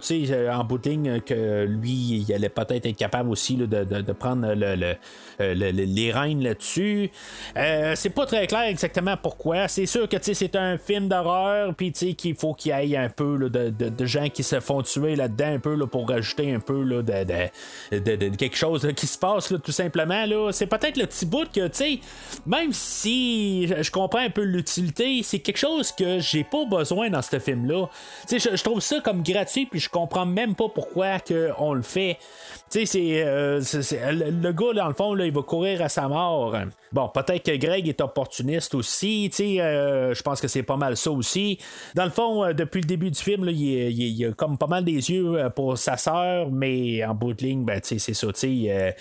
[0.00, 3.66] tu sais en bout de ligne que lui il allait peut-être être capable aussi de,
[3.66, 4.96] de, prendre le,
[5.38, 7.10] les rênes là-dessus.
[7.54, 9.68] c'est pas très clair exactement pourquoi.
[9.68, 13.50] C'est sûr que c'est un film d'horreur, puis qu'il faut qu'il y ait un peu
[13.50, 16.82] de, de, gens qui se font tuer là-dedans un peu là, pour rajouter un peu
[16.82, 20.26] là, de, quelque chose qui se passe là, tout simplement.
[20.26, 20.50] Là.
[20.52, 22.00] C'est peut-être le petit bout que, tu sais,
[22.46, 27.22] même si je comprends un peu l'utilité, c'est quelque chose que j'ai pas besoin dans
[27.22, 27.86] ce film-là.
[28.26, 31.82] Sais, je, trouve ça comme gratuit, puis je comprends même pas pourquoi que on le
[31.82, 32.18] fait.
[32.68, 32.84] Sais,
[33.24, 36.56] euh, c'est, le, gars, dans le fond, là, il va courir à sa mort.
[36.92, 39.30] Bon, peut-être que Greg est opportuniste aussi.
[39.40, 41.58] Euh, je pense que c'est pas mal ça aussi.
[41.94, 44.66] Dans le fond, euh, depuis le début du film, là, il, il, a comme pas
[44.66, 48.26] mal des yeux pour sa sœur, mais en bout de ligne, ben, c'est ça.
[48.32, 48.96] Tu sais,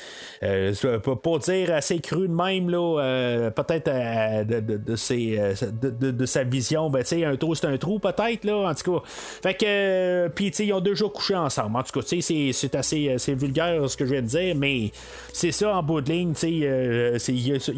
[1.01, 7.03] pour dire assez cru de même, là, peut-être de, de, de, de, sa vision, ben,
[7.11, 9.03] un trou, c'est un trou, peut-être, là, en tout cas.
[9.43, 11.77] Fait que, puis, ils ont déjà couché ensemble.
[11.77, 14.91] En tout cas, sais, c'est assez vulgaire ce que je viens de dire, mais
[15.33, 17.17] c'est ça en bout de ligne, euh,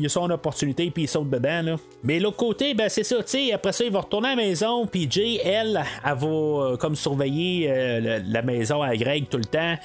[0.03, 1.61] il a son opportunité, puis il saute dedans.
[1.61, 1.75] Là.
[2.03, 3.17] Mais l'autre côté, ben c'est ça,
[3.53, 6.95] après ça, il va retourner à la maison, puis Jay, elle, elle, va euh, comme
[6.95, 9.75] surveiller euh, la maison à Greg tout le temps.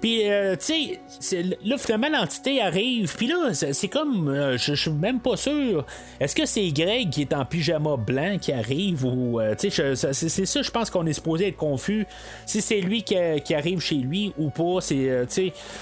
[0.00, 0.22] Puis,
[0.64, 5.84] tu sais, là, finalement, l'entité arrive, puis là, c'est comme, je suis même pas sûr.
[6.20, 10.46] Est-ce que c'est Greg qui est en pyjama blanc qui arrive, ou, tu sais, c'est
[10.46, 12.06] ça, je pense qu'on est supposé être confus.
[12.44, 13.16] Si c'est lui qui,
[13.54, 15.24] arrive chez lui ou pas, c'est,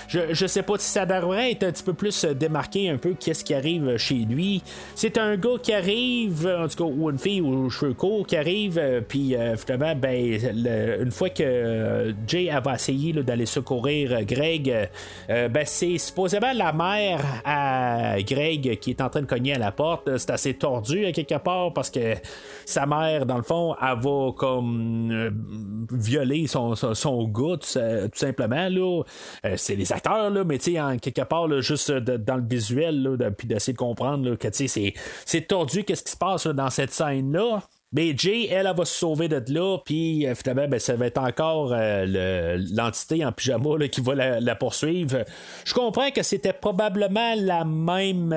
[0.08, 2.98] je, je sais pas si ça devrait être un petit peu plus euh, démarqué un
[2.98, 4.62] peu qu'est-ce qui arrive chez lui.
[4.94, 8.36] C'est un gars qui arrive, en tout cas, ou une fille ou cheveux courts qui
[8.36, 10.38] arrive, euh, puis euh, finalement, ben,
[11.00, 14.88] une fois que Jay va essayer d'aller secourir Greg,
[15.28, 19.72] ben, c'est supposément la mère à Greg qui est en train de cogner à la
[19.72, 20.16] porte.
[20.16, 22.14] C'est assez tordu à quelque part parce que
[22.64, 27.78] sa mère, dans le fond, elle va comme violer son, son, gars, tout,
[28.14, 28.68] simplement.
[29.44, 33.16] Euh, c'est les acteurs, là, mais tu sais, en quelque part, juste dans le visuel,
[33.36, 37.62] puis d'essayer comprendre que c'est tordu, qu'est-ce qui se passe dans cette scène-là.
[37.92, 41.06] Mais Jay, elle, elle, va se sauver de là, puis euh, finalement, ben, ça va
[41.06, 45.24] être encore euh, l'entité en pyjama qui va la, poursuivre.
[45.64, 48.34] Je comprends que c'était probablement la même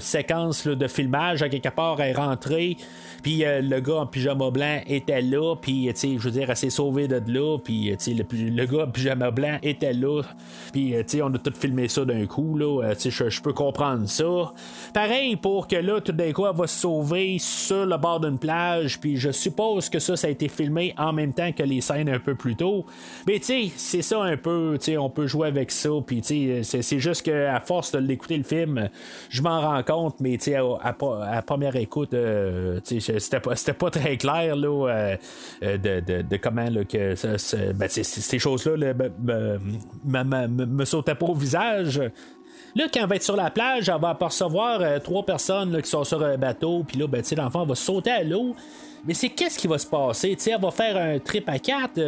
[0.00, 2.76] séquence de filmage, à quelque part, elle est rentrée.
[3.24, 6.68] Puis euh, le gars en pyjama blanc était là, puis je veux dire, elle s'est
[6.68, 10.22] sauvée de là, puis le, le gars en pyjama blanc était là,
[10.72, 14.52] puis on a tout filmé ça d'un coup, là, je peux comprendre ça.
[14.92, 18.38] Pareil pour que là, tout d'un coup, elle va se sauver sur le bord d'une
[18.38, 18.63] plage,
[19.00, 22.08] puis je suppose que ça, ça a été filmé en même temps que les scènes
[22.08, 22.84] un peu plus tôt.
[23.26, 26.20] Mais tu sais, c'est ça un peu, tu sais, on peut jouer avec ça, puis
[26.20, 28.88] tu sais, c'est juste qu'à force de l'écouter le film,
[29.28, 33.54] je m'en rends compte, mais tu sais, à, première écoute, euh, tu sais, c'était pas,
[33.78, 35.16] pas très clair là, euh,
[35.62, 37.14] euh, de, de, comment là, que
[37.72, 42.00] ben, ces choses-là me, me, sautaient pas au visage.
[42.74, 45.88] Là, quand elle va être sur la plage, elle va apercevoir euh, trois personnes qui
[45.88, 48.54] sont sur un bateau, puis là, ben, l'enfant va sauter à l'eau.
[49.06, 50.36] Mais c'est qu'est-ce qui va se passer?
[50.46, 52.00] elle va faire un trip à quatre.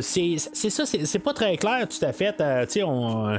[0.00, 2.34] c'est ça, c'est pas très clair tout à fait.
[2.82, 3.38] on,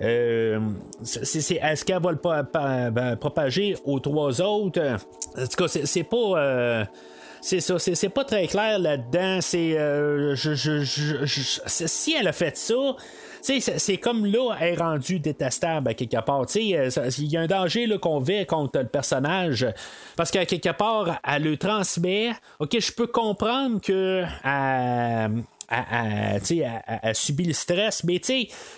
[0.00, 4.98] Est-ce qu'elle va le ben, propager aux trois autres?
[5.36, 6.16] En tout cas, c'est pas.
[6.16, 6.84] Euh,
[7.40, 9.38] c'est ça, c'est pas très clair là-dedans.
[9.40, 9.78] C'est.
[9.78, 12.96] Euh, si elle a fait ça.
[13.42, 16.46] C'est comme là, est rendue détestable à quelque part.
[16.56, 19.66] Euh, il y a un danger qu'on vit contre le personnage.
[20.16, 22.32] Parce qu'à quelque part, elle le transmet.
[22.58, 24.24] Ok, je peux comprendre que
[25.70, 28.04] a, subi le stress.
[28.04, 28.20] Mais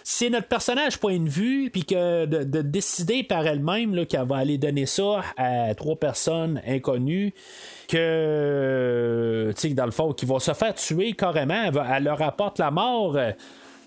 [0.05, 4.59] c'est notre personnage point de vue, puis que de, décider par elle-même qu'elle va aller
[4.59, 7.35] donner ça à trois personnes inconnues,
[7.89, 13.17] que, dans le fond, qui vont se faire tuer carrément, elle, leur apporte la mort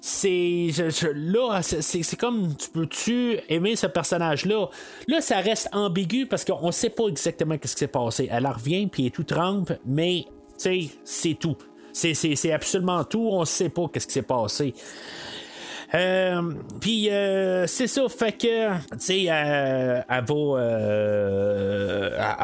[0.07, 0.69] c'est
[1.15, 4.67] là c'est comme tu peux-tu aimer ce personnage là
[5.07, 8.85] là ça reste ambigu parce qu'on sait pas exactement ce qui s'est passé elle revient
[8.85, 10.25] puis elle tout trempe mais
[10.57, 11.57] c'est tout
[11.95, 13.29] c'est absolument tout.
[13.31, 14.73] On sait pas qu'est-ce qui s'est passé.
[15.95, 20.61] Euh, puis euh, c'est ça, fait que, tu sais, euh, elle, va,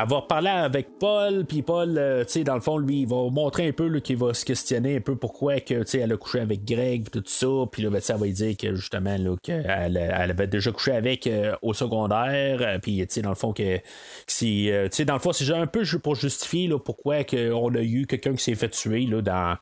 [0.02, 3.30] elle va parler avec Paul, puis Paul, tu sais, dans le fond, lui, il va
[3.30, 6.64] montrer un peu qu'il va se questionner un peu pourquoi que, elle a couché avec
[6.64, 10.47] Greg, tout ça, puis là, ben, ça va dire que justement, là, qu'elle elle avait
[10.47, 11.30] déjà couché avec
[11.62, 13.80] au secondaire, puis, tu sais, dans le fond, que
[14.28, 17.82] si, tu sais, dans le fond, c'est un peu pour justifier là, pourquoi on a
[17.82, 19.58] eu quelqu'un qui s'est fait tuer là, dans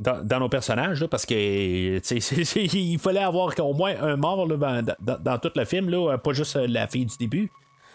[0.00, 1.34] dans, nos personnages, parce que
[2.74, 6.86] il fallait avoir au moins un mort dans, tout le film, là, pas juste la
[6.86, 7.50] fille du début.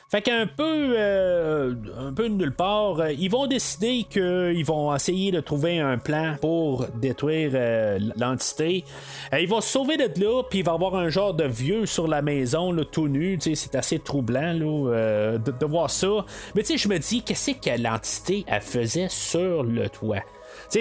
[0.08, 5.32] Fait qu'un peu, euh, un peu nulle part, euh, ils vont décider qu'ils vont essayer
[5.32, 8.84] de trouver un plan pour détruire euh, l'entité.
[9.34, 12.08] ils vont se sauver de là, puis il va avoir un genre de vieux sur
[12.08, 13.40] la maison, là, tout nu.
[13.42, 16.24] C'est assez troublant de, de, voir ça.
[16.54, 20.22] Mais je me dis, qu'est-ce que l'entité faisait sur le toit?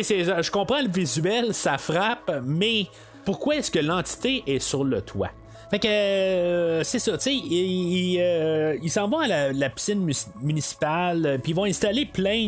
[0.03, 2.87] Je comprends le visuel, ça frappe, mais
[3.25, 5.31] pourquoi est-ce que l'entité est sur le toit?
[5.71, 10.09] Fait que euh, c'est ça, tu sais, ils euh, s'en vont à la, piscine
[10.43, 12.47] municipale, euh, puis ils vont installer plein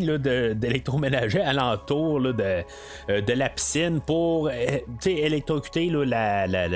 [0.55, 2.62] d'électroménagers alentour de,
[3.09, 4.51] de la piscine pour
[5.05, 6.68] électrocuter la, la,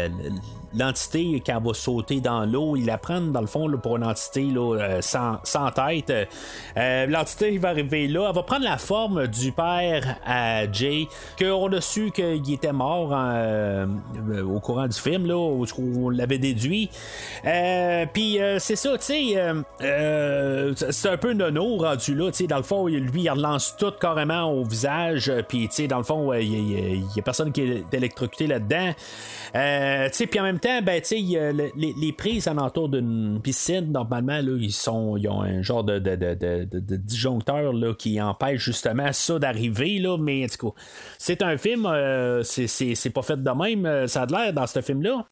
[0.75, 4.05] l'entité, quand elle va sauter dans l'eau, ils la prennent dans le fond pour une
[4.05, 6.12] entité là, sans, sans, tête.
[6.77, 11.07] l'entité va arriver là, elle va prendre la forme du père à Jay,
[11.39, 13.16] qu'on a su qu'il était mort
[14.47, 16.91] au courant du film, là, où on l'avait déduit.
[17.45, 19.37] Euh, puis euh, c'est ça, tu sais,
[19.83, 23.77] euh, c'est un peu nono rendu là, tu sais, dans le fond, lui, il relance
[23.79, 27.62] tout carrément au visage, puis tu sais, dans le fond, il y, a personne qui
[27.62, 28.93] est électrocuté là-dedans.
[28.95, 29.59] tu
[30.12, 31.03] sais, puis en même ben,
[31.77, 35.99] les, les, prises alentour d'une piscine, normalement, ils ont un genre de,
[36.97, 40.47] disjoncteur là, qui empêche justement ça d'arriver, là, mais
[41.19, 41.89] c'est un film,
[42.43, 45.27] c'est pas fait de même, ça a l'air dans ce film-là.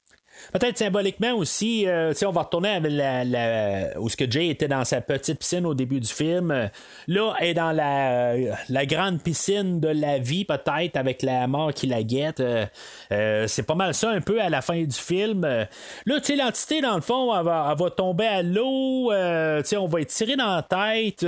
[0.53, 4.85] Peut-être symboliquement aussi, euh, on va retourner avec la, où ce que Jay était dans
[4.85, 6.71] sa petite piscine au début du film.
[7.07, 11.87] Là, elle est dans la, grande piscine de la vie, peut-être, avec la mort qui
[11.87, 12.41] la guette.
[12.41, 12.67] Euh,
[13.13, 15.43] euh, c'est pas mal ça un peu à la fin du film.
[15.43, 15.67] Là,
[16.07, 19.11] tu sais, l'entité, dans le fond, elle va, va tomber à l'eau.
[19.13, 21.27] tu sais, on va être tiré dans la tête.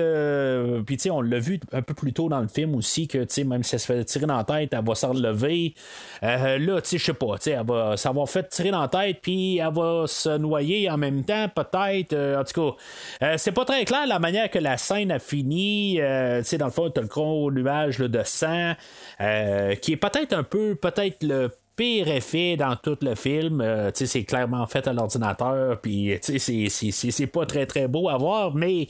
[0.87, 3.19] Puis, tu sais, on l'a vu un peu plus tôt dans le film aussi, que,
[3.19, 5.75] tu sais, même si elle se fait tirer dans la tête, elle va s'en relever.
[6.23, 8.89] là, tu sais, je sais pas, tu sais, elle va s'avoir fait tirer dans la
[8.89, 12.13] tête puis elle va se noyer en même temps, peut-être.
[12.13, 15.19] Euh, en tout cas, euh, c'est pas très clair la manière que la scène a
[15.19, 16.01] fini.
[16.01, 18.75] Euh, tu dans le fond, t'as le gros nuage de sang,
[19.19, 23.65] qui est peut-être un peu, peut-être le pire effet dans tout le film.
[23.95, 28.89] c'est clairement fait à l'ordinateur, puis c'est pas très très beau à voir, mais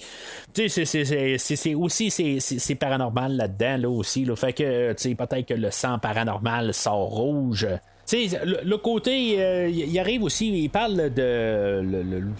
[0.55, 4.25] c'est aussi c'est paranormal là-dedans là aussi.
[4.25, 7.67] Le fait que peut-être que le sang paranormal sort rouge
[8.13, 11.81] le, côté, euh, il arrive aussi, il parle de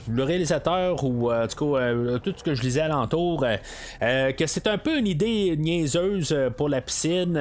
[0.09, 3.45] le, réalisateur ou euh, en tout cas euh, tout ce que je lisais alentour,
[4.01, 7.39] que c'est un peu une idée niaiseuse pour la piscine,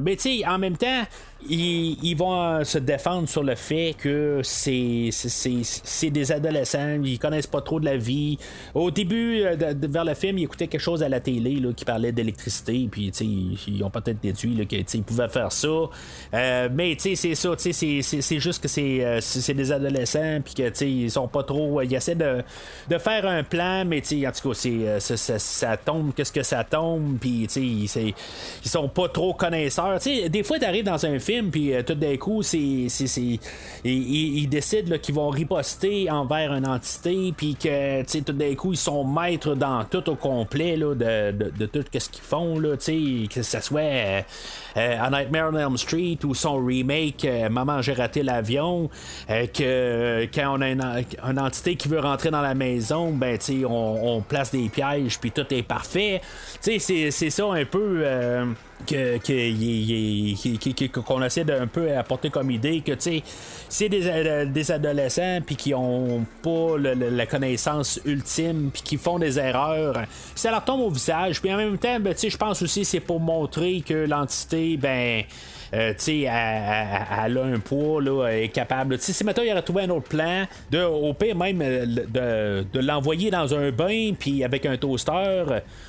[0.00, 1.02] mais tu sais, en même temps,
[1.48, 7.60] ils, vont se défendre sur le fait que c'est, c'est, des adolescents, ils connaissent pas
[7.60, 8.38] trop de la vie.
[8.74, 12.88] Au début, vers le film, ils écoutaient quelque chose à la télé qui parlait d'électricité,
[12.90, 13.08] puis
[13.68, 15.68] ils ont peut-être déduit qu'ils pouvaient faire ça.
[16.32, 21.42] mais c'est ça, c'est juste que euh, c'est des adolescents, puis que ils sont pas
[21.42, 21.80] trop.
[21.82, 22.42] Ils essaient de,
[22.88, 27.18] de faire un plan, mais en tout cas, euh, ça, tombe, qu'est-ce que ça tombe,
[27.18, 28.14] puis ils,
[28.64, 29.98] ils sont pas trop connaisseurs.
[30.00, 32.58] des fois, tu dans un film, puis euh, tout d'un coup, c'est
[33.84, 39.04] ils, décident qu'ils vont riposter envers une entité, puis que tout d'un coup, ils sont
[39.04, 43.60] maîtres dans tout au complet là, de, de, tout ce qu'ils font, là, que ce
[43.60, 44.24] soit
[44.76, 48.90] à Nightmare on Elm Street ou son remake Maman, j'ai raté l'avion,
[49.30, 53.98] euh, que quand on a une, entité qui veut rentrer dans la maison, ben, on,
[54.02, 56.20] on place des pièges, puis tout est parfait.
[56.60, 58.02] C'est ça un peu.
[58.04, 58.46] Euh,
[58.86, 59.18] que,
[61.00, 63.22] qu'on essaie d'un peu apporter comme idée que tu
[63.68, 70.02] c'est des, adolescents puis qui ont pas la connaissance ultime puis qui font des erreurs
[70.34, 73.20] ça leur tombe au visage puis en même temps ben, je pense aussi c'est pour
[73.20, 75.22] montrer que l'entité ben
[75.74, 78.98] euh, tu elle, a un poids, là, elle est capable.
[78.98, 83.54] si maintenant il aurait trouvé un autre plan, de, au même euh, de, l'envoyer dans
[83.54, 85.44] un bain, puis avec un toaster,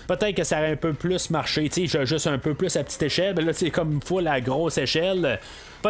[0.07, 1.69] peut-être que ça aurait un peu plus marché.
[1.69, 3.36] Tu sais, juste un peu plus à petite échelle.
[3.36, 5.39] Ben là, c'est comme une fois la grosse échelle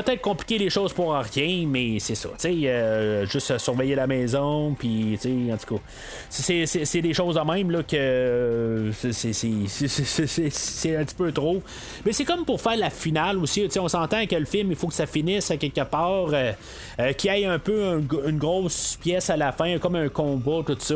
[0.03, 2.27] peut-être compliquer les choses pour rien, mais c'est ça.
[2.29, 5.81] Tu sais, euh, juste surveiller la maison, puis, tu sais, en tout cas,
[6.29, 8.91] c'est des choses de même, là, que
[10.51, 11.61] c'est un petit peu trop.
[12.05, 13.61] Mais c'est comme pour faire la finale aussi.
[13.63, 16.27] Tu sais, on s'entend que le film, il faut que ça finisse à quelque part,
[16.33, 16.51] euh,
[16.99, 20.61] euh, qu'il y ait un peu une grosse pièce à la fin, comme un combat,
[20.65, 20.95] tout ça.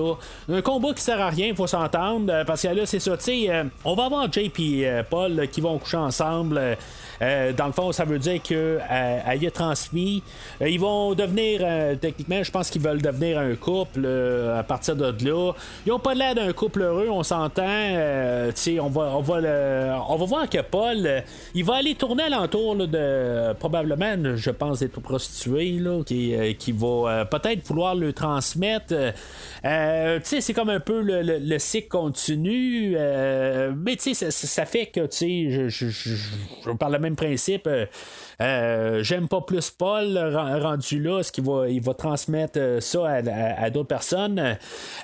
[0.50, 3.24] Un combat qui sert à rien, il faut s'entendre, parce que là, c'est ça, tu
[3.24, 6.78] sais, on va avoir Jay et Paul qui vont coucher ensemble.
[7.20, 10.24] Dans le fond, ça veut dire que elle, y a transmis.
[10.62, 11.62] ils vont devenir,
[12.00, 15.54] techniquement, je pense qu'ils veulent devenir un couple à partir de là.
[15.86, 17.64] Ils ont pas l'air d'un couple heureux, on s'entend.
[17.64, 23.54] on va, on, va on va voir que Paul, il va aller tourner alentour de
[23.54, 28.94] probablement, je pense, des prostituées là, qui, qui va peut-être vouloir le transmettre.
[29.64, 32.96] c'est comme un peu le, le, cycle continu.
[32.96, 37.68] mais sais, ça, fait que, tu sais, je, je, je, je, par le même principe,
[38.42, 42.80] euh, euh, j'aime pas plus Paul rendu là, ce qu'il va, il va transmettre euh,
[42.80, 44.58] ça à, d'autres personnes.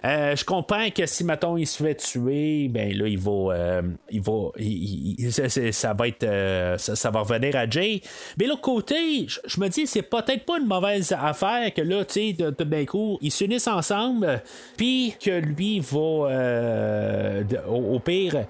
[0.04, 5.72] je comprends que si mettons il se fait tuer, ben là il va, il va,
[5.72, 8.02] ça, va être, ça, va revenir à Jay.
[8.38, 12.14] Mais l'autre côté, je me dis c'est peut-être pas une mauvaise affaire que là, tu
[12.14, 14.42] sais, d'un coup ils s'unissent ensemble,
[14.78, 18.46] puis que lui va, au, pire,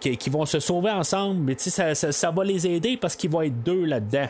[0.00, 3.30] qu'ils vont se sauver ensemble, mais tu sais ça, ça, va les aider parce qu'il
[3.30, 4.28] va être deux là-dedans.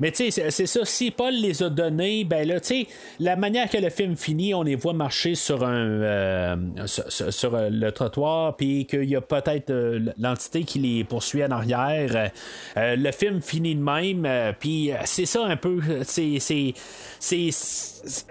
[0.00, 2.86] Mais tu sais, c'est ça, si Paul les a donnés, ben là, tu sais,
[3.20, 6.56] la manière que le film finit, on les voit marcher sur un euh,
[6.86, 11.52] sur, euh, le trottoir, puis qu'il y a peut-être euh, l'entité qui les poursuit en
[11.52, 12.32] arrière.
[12.76, 16.74] le film finit de même, puis c'est ça un peu, c'est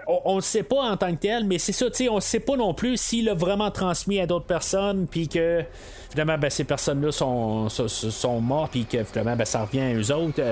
[0.06, 2.20] on ne sait pas en tant que tel, mais c'est ça, tu sais, on ne
[2.20, 5.64] sait pas non plus s'il a vraiment transmis à d'autres personnes, puis que
[6.12, 10.12] finalement, ben, ces personnes-là sont, sont, mortes, puis que finalement, ben, ça revient à eux
[10.12, 10.42] autres.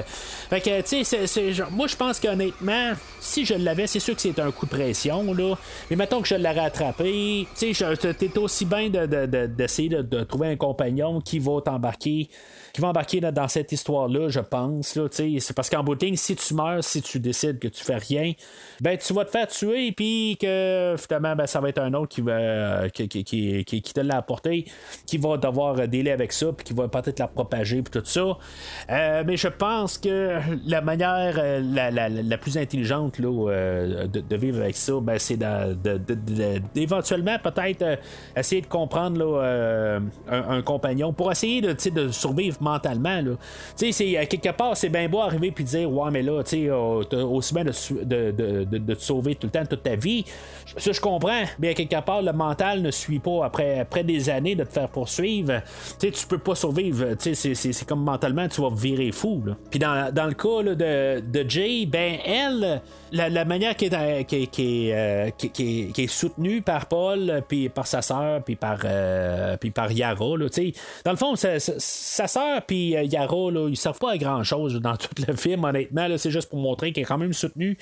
[0.49, 4.39] Fait que, tu sais, moi, je pense qu'honnêtement, si je l'avais, c'est sûr que c'est
[4.39, 5.55] un coup de pression, là.
[5.91, 10.49] Mais mettons que je l'aurais attrapé, tu sais, t'es aussi bien d'essayer de, de, trouver
[10.49, 12.29] un compagnon qui va t'embarquer
[12.73, 14.97] qui va embarquer dans cette histoire-là, je pense.
[14.97, 18.33] Là, c'est parce qu'en bout si tu meurs, si tu décides que tu fais rien,
[18.81, 22.09] ben tu vas te faire tuer, puis que finalement, ben, ça va être un autre
[22.09, 24.67] qui va qui, qui, qui, qui, te l'a apporté,
[25.07, 28.39] qui va devoir délai avec ça, puis qui va peut-être la propager, puis tout ça.
[28.91, 34.07] Euh, mais je pense que la manière euh, la, la, la, plus intelligente là, euh,
[34.07, 35.39] de, vivre avec ça, ben, c'est
[36.75, 37.99] d'éventuellement peut-être
[38.37, 39.41] essayer de comprendre
[40.29, 43.23] un, compagnon pour essayer de, de survivre mentalement.
[43.77, 46.51] Tu sais, euh, quelque part, c'est bien beau arriver puis dire Ouais, mais là, tu
[46.51, 47.73] sais, euh, aussi bien de,
[48.31, 50.25] de, de, te sauver tout le temps, toute ta vie.
[50.77, 51.45] Ça, je comprends.
[51.59, 54.89] Mais quelque part, le mental ne suit pas après, après des années de te faire
[54.89, 55.61] poursuivre.
[55.99, 57.15] Tu sais, tu peux pas survivre.
[57.19, 59.43] Tu sais, c'est comme mentalement, tu vas virer fou.
[59.71, 62.83] Puis dans, dans, le cas là, de, de Jay, ben, elle,
[63.13, 67.87] la, manière qui est, qui, qui, euh, qui, qui, est soutenue par Paul, puis par
[67.87, 68.79] sa sœur, puis par,
[69.75, 70.37] par Yara,
[71.05, 74.43] dans le fond, sa, sa sœur, puis euh, Yara, là, ils servent pas à grand
[74.45, 76.07] chose dans tout le film, honnêtement.
[76.17, 77.77] c'est juste pour montrer qu'il est quand même soutenu.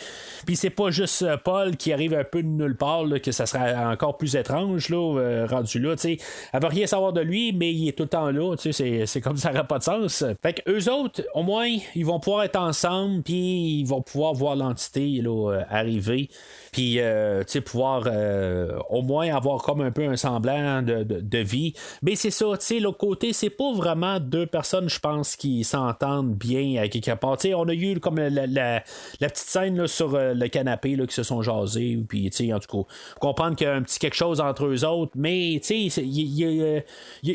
[0.47, 3.47] Puis c'est pas juste euh, Paul qui arrive un peu de nulle part, que ça
[3.47, 5.97] sera encore plus étrange, là, euh, rendu là.
[5.97, 6.19] sais
[6.53, 8.55] Elle veut rien savoir de lui, mais il est tout le temps là.
[8.59, 10.25] C'est, c'est comme ça n'a pas de sens.
[10.43, 14.35] Fait que eux autres, au moins, ils vont pouvoir être ensemble, puis ils vont pouvoir
[14.35, 16.29] voir l'entité là, arriver
[16.73, 21.75] puis euh, pouvoir euh, au moins avoir comme un peu un semblant de, vie.
[22.03, 25.65] Mais c'est ça, tu sais, l'autre côté, c'est pas vraiment deux personnes, je pense, qui
[25.65, 27.41] s'entendent bien à quelque part.
[27.41, 28.83] sais on a eu comme la,
[29.21, 32.85] petite scène là, sur euh, le canapé là, qui se sont jasés, puis en tout
[32.85, 36.03] cas, comprendre qu'il y a un petit quelque chose entre eux autres, mais tu sais,
[36.03, 36.83] il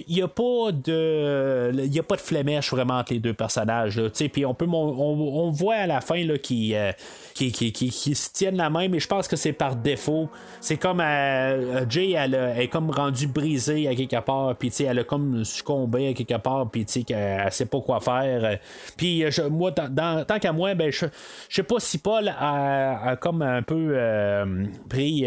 [0.09, 1.71] n'y a, pas de.
[1.86, 4.01] Il a pas de flémèche vraiment entre les deux personnages.
[4.31, 6.73] Puis on peut on, on, voit à la fin là, qui,
[7.34, 10.30] qui, qui, qui, se tiennent la main, mais je pense que c'est par défaut.
[10.59, 14.99] C'est comme euh, euh, Jay, elle, est comme rendue brisée à quelque part, puis elle
[14.99, 18.59] a comme succombé à quelque part, puis elle, sait pas quoi faire.
[18.97, 21.05] Puis moi, tant qu'à moi, ben, je,
[21.49, 25.26] je sais pas si Paul a, comme un peu euh, pris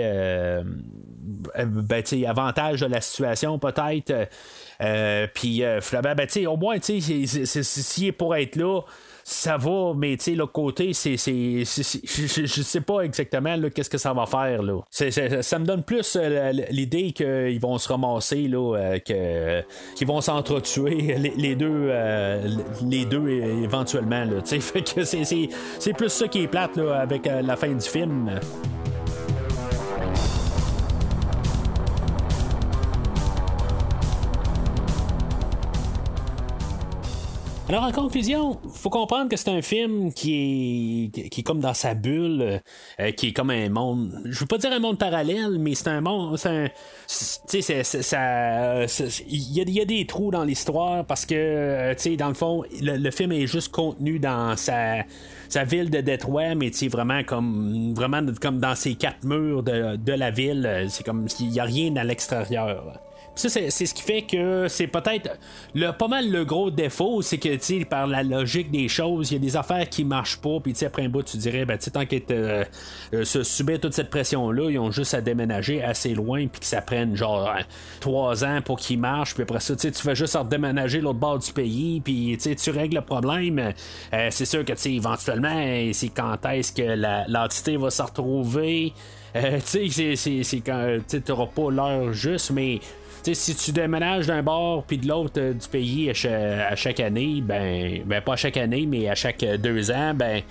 [1.55, 4.13] ben, avantage de la situation, peut-être.
[5.35, 8.81] puis ben, au moins, s'il est pour être là,
[9.29, 13.99] ça va, mais tu sais, l'autre côté, c'est, c'est, je, sais pas exactement qu'est-ce que
[13.99, 14.63] ça va faire.
[14.63, 14.83] Là.
[14.89, 19.65] ça me donne plus euh, l'idée qu'ils vont se ramasser, là, euh, que,
[19.97, 22.49] qu'ils vont s'entretuer, les, deux, euh,
[22.85, 24.25] les deux éventuellement.
[24.25, 27.81] Là, fait que c'est, c'est, plus ça qui est plate là, avec la fin du
[27.81, 28.31] film.
[37.69, 41.75] Alors, en conclusion, faut comprendre que c'est un film qui est, qui est comme dans
[41.75, 42.61] sa bulle,
[43.01, 44.21] euh, qui est comme un monde.
[44.25, 46.39] Je veux pas dire un monde parallèle, mais c'est un monde.
[46.39, 48.85] Tu sais, ça.
[49.29, 52.35] Il y, y, a des trous dans l'histoire parce que, euh, tu sais, dans le
[52.35, 55.03] fond, le, film est juste contenu dans sa
[55.49, 59.97] sa ville de Détroit, mais tu vraiment comme vraiment comme dans ces quatre murs de,
[59.97, 60.87] de la ville.
[60.89, 63.01] C'est comme il n'y a rien à l'extérieur.
[63.37, 65.37] Ça, c'est, ce qui fait que c'est peut-être
[65.75, 69.37] le, pas mal le gros défaut, c'est que, par la logique des choses, il y
[69.37, 72.23] a des affaires qui marchent pas, puis, après un bout, tu dirais, ben, tant qu'ils
[72.31, 72.65] euh,
[73.13, 76.67] euh, se subir toute cette pression-là, ils ont juste à déménager assez loin, puis que
[76.67, 77.61] ça prenne, genre, euh,
[78.01, 81.53] trois ans pour qu'ils marchent, puis après ça, tu fais juste déménager l'autre bord du
[81.53, 83.75] pays, puis, tu règles le problème.
[84.31, 88.95] c'est sûr que, tu éventuellement, c'est quand est-ce que l'entité va se retrouver?
[89.35, 92.81] tu sais, c'est quand tu n'auras pas l'heure juste, mais
[93.35, 98.03] si tu déménages d'un bord puis de l'autre euh, du pays à chaque, année, ben,
[98.05, 100.43] ben pas à chaque année, mais à chaque deux ans, ben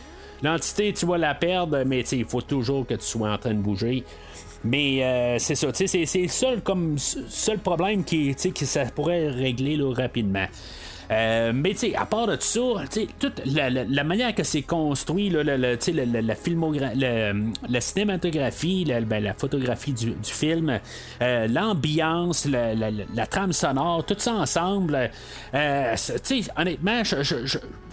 [0.43, 3.61] l'entité tu vas la perdre, mais il faut toujours que tu sois en train de
[3.61, 4.03] bouger.
[4.63, 6.61] Mais euh, c'est ça, c'est le seul,
[6.97, 10.47] seul problème qui, qui ça pourrait régler rapidement.
[11.11, 12.61] Euh, mais tu à part de ça,
[13.19, 15.75] toute la, manière que c'est construit, là, la, la,
[17.69, 20.79] la, cinématographie, la, photographie du, film,
[21.21, 25.09] euh, l'ambiance, la, trame sonore, tout ça ensemble,
[25.53, 27.01] euh, tu honnêtement,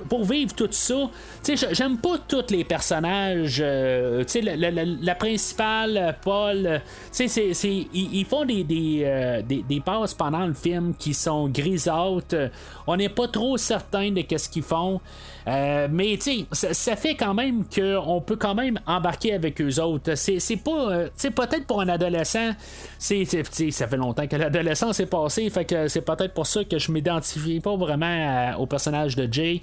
[0.09, 1.11] pour vivre tout ça,
[1.43, 6.81] tu j'aime pas tous les personnages, tu sais, la, principale, Paul,
[7.15, 7.53] tu sais,
[7.93, 12.51] ils, font des, des, des, passes pendant le film qui sont grisâtres.
[12.87, 15.01] On pas trop certain de qu'est-ce qu'ils font.
[15.49, 19.81] Euh, mais tu sais, ça, fait quand même qu'on peut quand même embarquer avec eux
[19.81, 20.15] autres.
[20.15, 22.53] C'est, pas, euh, tu peut-être pour un adolescent,
[22.99, 26.79] c'est, ça fait longtemps que l'adolescence est passée, fait que c'est peut-être pour ça que
[26.79, 29.63] je m'identifie pas vraiment au personnage de Jay.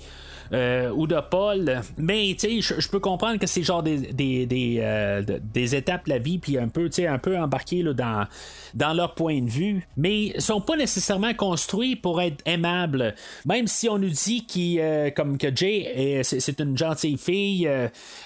[0.51, 1.81] Euh, ou de Paul.
[1.97, 5.21] Mais tu sais, je peux comprendre que c'est genre des, des, des, euh,
[5.53, 8.25] des, étapes de la vie, puis un peu, un peu embarqué là, dans,
[8.73, 9.87] dans leur point de vue.
[9.95, 13.13] Mais ils sont pas nécessairement construits pour être aimables.
[13.45, 14.47] Même si on nous dit
[14.79, 17.69] euh, comme que Jay c'est une gentille fille,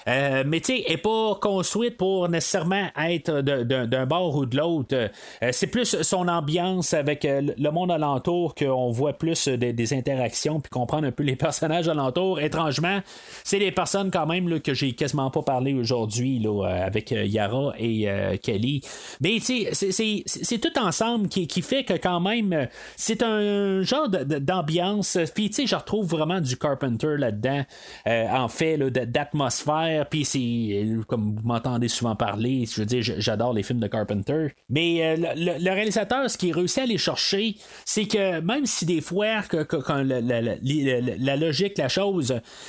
[0.06, 5.10] mais tu sais, est pas construite pour nécessairement être d'un bord ou de l'autre.
[5.50, 10.70] c'est plus son ambiance avec le monde alentour qu'on voit plus des, des interactions puis
[10.70, 13.00] comprendre un peu les personnages alentour Étrangement,
[13.44, 17.24] c'est des personnes quand même que j'ai quasiment pas parlé aujourd'hui là, euh, avec euh,
[17.24, 18.82] Yara et euh, Kelly.
[19.20, 25.18] Mais c'est tout ensemble qui, fait que quand même, c'est un genre d'ambiance.
[25.34, 27.64] Puis tu sais, je retrouve vraiment du Carpenter là-dedans,
[28.06, 30.08] en fait, d'atmosphère.
[30.08, 34.48] Puis c'est, comme vous m'entendez souvent parler, je veux dire, j'adore les films de Carpenter.
[34.68, 39.42] Mais le, réalisateur, ce qui réussit à aller chercher, c'est que même si des fois,
[39.48, 42.03] quand la logique, la chose,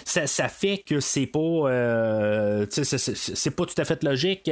[0.06, 4.50] ça, fait que c'est pas euh, c'est pas tout à fait logique.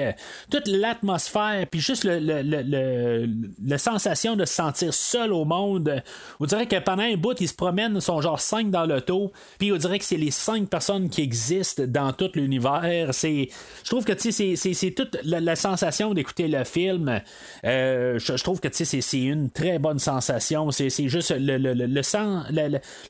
[0.49, 3.27] Toute l'atmosphère, puis juste le,
[3.65, 6.01] la sensation de se sentir seul au monde.
[6.39, 9.71] On dirait que pendant un bout, ils se promènent, sont genre cinq dans l'auto, puis
[9.71, 13.09] on dirait que c'est les cinq personnes qui existent dans tout l'univers.
[13.11, 13.49] C'est,
[13.83, 17.21] je trouve que c'est toute la, sensation d'écouter le film.
[17.65, 20.71] Euh, je, trouve que c'est une très bonne sensation.
[20.71, 21.85] C'est juste le, le, le,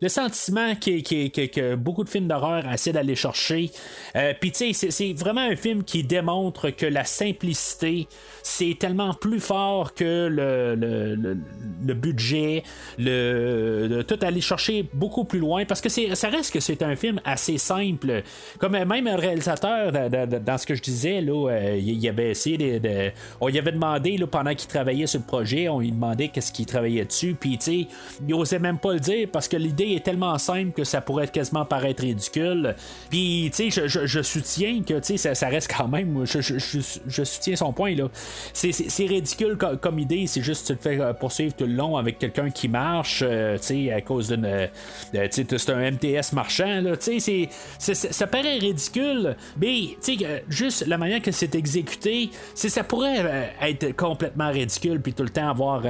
[0.01, 3.71] le, sentiment qui, qui, qui, beaucoup de films d'horreur essaient d'aller chercher.
[4.15, 8.07] Euh, Puis tu sais, c'est vraiment un film qui démontre que la simplicité,
[8.41, 12.63] c'est tellement plus fort que le, le, budget,
[12.97, 17.19] le, tout aller chercher beaucoup plus loin, parce que ça reste que c'est un film
[17.25, 18.23] assez simple.
[18.59, 23.11] Comme même un réalisateur, dans ce que je disais, là, euh, il avait essayé de,
[23.39, 26.51] on lui avait demandé là, pendant qu'il travaillait sur le projet, on lui demandait qu'est-ce
[26.51, 27.87] qu'il travaillait dessus, puis tu sais,
[28.27, 31.25] il osait même pas le dire parce que l'idée est tellement simple que ça pourrait
[31.25, 32.75] être quasiment paraître ridicule.
[33.09, 36.25] Puis, tu sais, je, soutiens que, tu sais, ça, reste quand même.
[36.25, 38.09] Je, soutiens son point, là.
[38.53, 40.27] C'est ridicule comme, idée.
[40.27, 43.57] C'est juste, tu te fais euh, poursuivre tout le long avec quelqu'un qui marche, euh,
[43.57, 44.45] tu sais, à cause d'une.
[44.45, 44.67] Euh,
[45.11, 46.97] tu sais, c'est un MTS marchand, là.
[46.97, 52.83] Tu sais, ça paraît ridicule, mais, tu sais, juste la manière que c'est exécuté, ça
[52.83, 55.83] pourrait être complètement ridicule, puis tout le temps avoir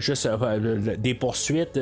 [0.00, 0.28] juste
[0.98, 1.78] des poursuites.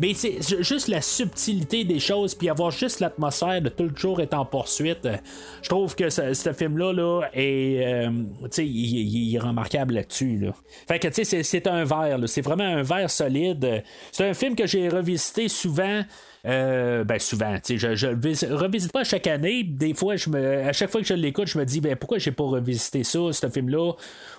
[0.00, 4.20] mais, c'est juste la subtilité des choses, puis avoir juste l'atmosphère de tout le jour
[4.20, 5.06] être en poursuite.
[5.06, 5.16] Euh,
[5.62, 8.10] je trouve que ce, film-là là, est, euh,
[8.58, 10.38] il, est remarquable là-dessus.
[10.38, 10.52] Là.
[10.86, 13.82] Fait que c'est un verre, c'est vraiment un verre solide.
[14.12, 16.02] C'est un film que j'ai revisité souvent.
[16.46, 19.64] Euh, ben souvent, je, je revisite pas chaque année.
[19.64, 22.18] Des fois, je me, à chaque fois que je l'écoute, je me dis, ben pourquoi
[22.18, 23.92] j'ai pas revisité ça, ce film-là,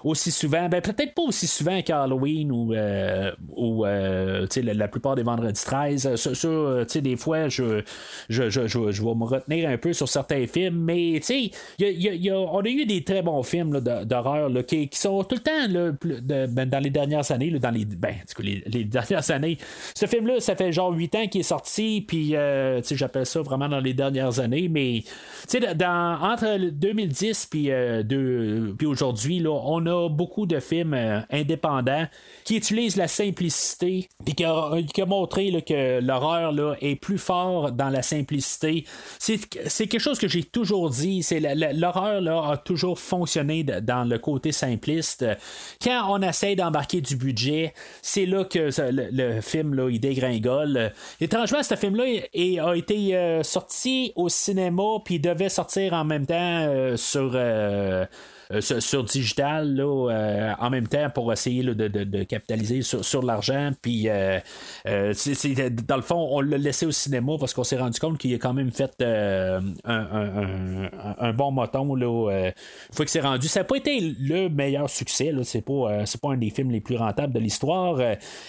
[0.03, 0.69] aussi souvent?
[0.69, 5.63] Ben peut-être pas aussi souvent qu'Halloween ou, euh, ou euh, sais, la, plupart des vendredis
[5.63, 6.15] 13.
[6.15, 6.47] Ça, tu
[6.87, 7.81] sais, des fois, je,
[8.29, 12.61] je, je, je, vais me retenir un peu sur certains films, mais tu sais, on
[12.61, 16.79] a eu des très bons films d'horreur qui, qui, sont tout le temps ben, dans
[16.79, 19.57] les dernières années, dans les, ben, les, les dernières années.
[19.93, 22.35] Ce film-là, ça fait genre 8 ans qu'il est sorti puis
[22.91, 25.03] j'appelle ça vraiment dans les dernières années, mais
[25.75, 27.69] dans, entre 2010 puis,
[28.77, 30.95] puis aujourd'hui, on a beaucoup de films
[31.31, 32.07] indépendants
[32.43, 38.01] qui utilisent la simplicité, puis qui a, montré que l'horreur est plus fort dans la
[38.01, 38.85] simplicité.
[39.19, 39.37] C'est
[39.87, 45.25] quelque chose que j'ai toujours dit, c'est l'horreur a toujours fonctionné dans le côté simpliste.
[45.81, 50.91] Quand on essaie d'embarquer du budget, c'est là que le, film là, il dégringole.
[51.21, 56.35] Étrangement, ce film-là a été euh, sorti au cinéma, puis devait sortir en même temps
[56.35, 57.31] euh, sur.
[58.51, 63.73] Euh, sur, digital là, euh, en même temps pour essayer de, capitaliser sur, l'argent.
[63.79, 64.39] Puis, euh,
[65.13, 68.33] c'est, dans le fond, on l'a laissé au cinéma parce qu'on s'est rendu compte qu'il
[68.33, 69.61] a quand même fait un,
[71.33, 71.93] bon moton.
[71.93, 72.51] Là,
[72.91, 73.47] faut que c'est rendu.
[73.47, 75.31] Ça n'a pas été le meilleur succès.
[75.31, 75.43] Là.
[75.43, 78.01] C'est, pas, c'est pas un des films les plus rentables de l'histoire.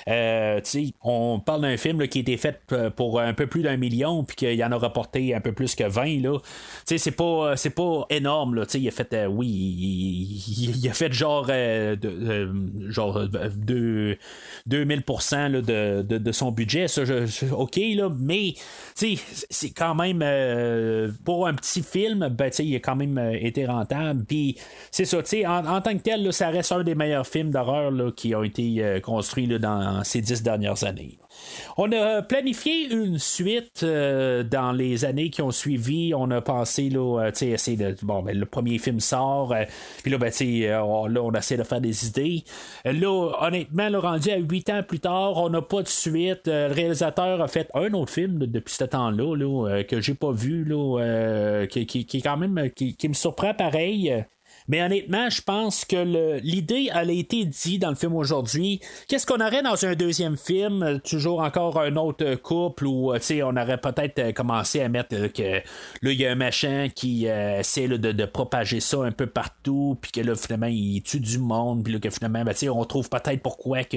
[0.06, 2.58] on parle d'un film qui a été fait
[2.96, 5.84] pour un peu plus d'un million, puis qu'il en a rapporté un peu plus que
[5.84, 6.22] 20.
[6.22, 6.38] Là.
[6.86, 8.54] C'est, pas, c'est pas énorme.
[8.54, 8.64] Là.
[8.72, 14.16] Il a fait, oui, il, a fait genre, euh, de, euh, genre 2,
[14.68, 16.88] 2000% de, de, son budget.
[16.88, 17.02] Ça,
[17.52, 18.54] OK, là, mais
[18.94, 24.24] c'est quand même euh, pour un petit film, ben, il a quand même été rentable.
[24.24, 24.56] Puis
[24.90, 28.34] c'est ça, en, en, tant que tel, ça reste un des meilleurs films d'horreur qui
[28.34, 31.18] ont été construits dans ces dix dernières années.
[31.76, 36.12] On a planifié une suite euh, dans les années qui ont suivi.
[36.14, 37.94] On a pensé, là, euh.
[38.02, 39.64] Bon, ben, le premier film sort, euh,
[40.02, 40.30] puis là, ben,
[40.82, 42.44] on, là, on essaie de faire des idées.
[42.84, 46.46] Là, honnêtement, le rendu à huit ans plus tard, on n'a pas de suite.
[46.46, 50.66] le réalisateur a fait un autre film depuis ce temps-là, là, que j'ai pas vu,
[51.70, 52.70] qui, qui, quand même.
[52.70, 54.24] Qui me surprend pareil.
[54.70, 58.80] Mais honnêtement, je pense que l'idée a été dit dans le film aujourd'hui.
[59.08, 61.00] Qu'est-ce qu'on aurait dans un deuxième film?
[61.04, 65.60] Toujours encore un autre couple où on aurait peut-être commencé à mettre que
[66.02, 70.12] là, il y a un machin qui essaie de, propager ça un peu partout, puis
[70.12, 73.42] que là, finalement, il tue du monde, puis là, que finalement, ben, on trouve peut-être
[73.42, 73.96] pourquoi que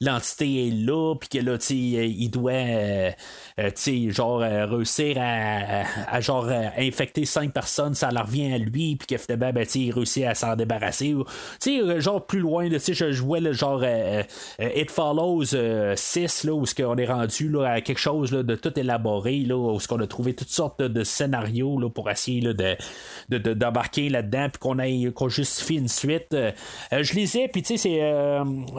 [0.00, 3.10] l'entité est là, puis que là, il doit, euh,
[3.58, 9.06] euh, genre, euh, réussir à, genre, infecter cinq personnes, ça leur revient à lui, puis
[9.06, 11.14] que finalement, ben, il réussi à s'en débarrasser.
[11.60, 14.22] Tu sais, euh, genre plus loin, tu sais, je jouais le genre euh,
[14.60, 15.44] euh, It Follows
[15.96, 19.40] 6, là, où ce qu'on est rendu là, à quelque chose là, de tout élaboré,
[19.40, 23.52] là, où ce qu'on a trouvé toutes sortes de, scénarios là, pour essayer là, de,
[23.54, 26.36] d'embarquer là-dedans, puis qu'on, ait, qu'on justifie une suite.
[26.92, 28.00] je lisais, puis tu sais,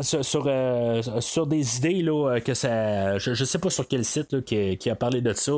[0.01, 0.49] c'est sur,
[1.19, 3.17] sur, des idées là, que ça.
[3.17, 5.53] Je, sais pas sur quel site qui, qui, a parlé de ça.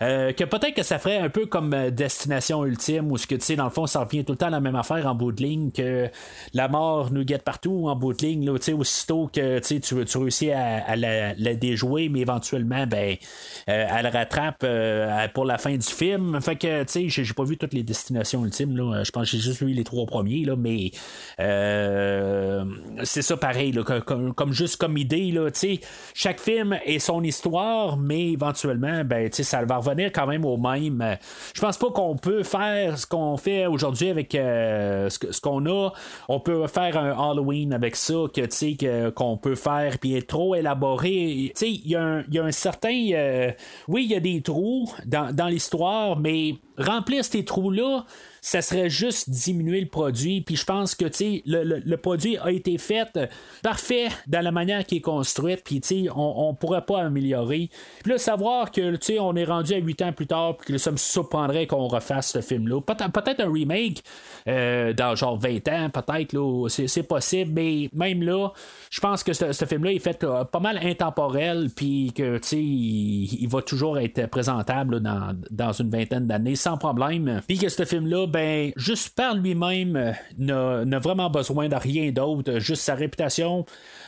[0.00, 3.56] que peut-être que ça ferait un peu comme Destination Ultime, où ce que tu sais,
[3.56, 5.42] dans le fond, ça revient tout le temps à la même affaire en bout de
[5.42, 6.08] ligne, que
[6.54, 8.46] la mort nous guette partout en bout de ligne.
[8.46, 13.16] Là, aussitôt que tu, tu réussis à, la, déjouer, mais éventuellement, ben,
[13.68, 16.40] euh, elle rattrape euh, pour la fin du film.
[16.40, 18.76] Fait que, tu sais, j'ai pas vu toutes les destinations ultimes.
[18.76, 19.02] Là.
[19.04, 20.90] Je pense que j'ai juste vu les trois premiers, là, mais
[21.40, 22.64] euh,
[23.04, 25.30] c'est ça pareil, là, comme, juste comme idée.
[25.32, 25.50] Là,
[26.14, 31.16] chaque film est son histoire, mais éventuellement, ben, ça va revenir quand même au même.
[31.54, 34.34] Je pense pas qu'on peut faire ce qu'on fait aujourd'hui avec
[34.76, 35.92] euh, ce, qu'on a,
[36.28, 40.54] on peut faire un Halloween avec ça, que tu qu'on peut faire, puis être trop
[40.54, 41.52] élaboré.
[41.60, 43.10] Il y, a un certain.
[43.12, 43.52] Euh,
[43.88, 48.04] oui, il y a des trous dans, dans l'histoire, mais remplir ces trous-là,
[48.46, 50.40] ça serait juste diminuer le produit.
[50.40, 53.26] Puis je pense que le, le, le, produit a été fait euh,
[53.60, 55.64] parfait dans la manière qui est construite.
[55.64, 57.70] Puis on ne pourrait pas améliorer.
[58.04, 60.92] Puis là, savoir que on est rendu à 8 ans plus tard, puis que ça
[60.92, 62.80] me surprendrait qu'on refasse ce film-là.
[62.82, 64.04] Peut-être un remake
[64.46, 67.50] euh, dans genre 20 ans, peut-être, c'est possible.
[67.52, 68.50] Mais même là,
[68.90, 71.70] je pense que ce, film-là est fait euh, pas mal intemporel.
[71.74, 77.40] Puis que il, il, va toujours être présentable dans, dans une vingtaine d'années sans problème.
[77.48, 82.58] Puis que ce film-là, ben, juste par lui-même, euh, n'a vraiment besoin de rien d'autre,
[82.58, 83.64] juste sa réputation.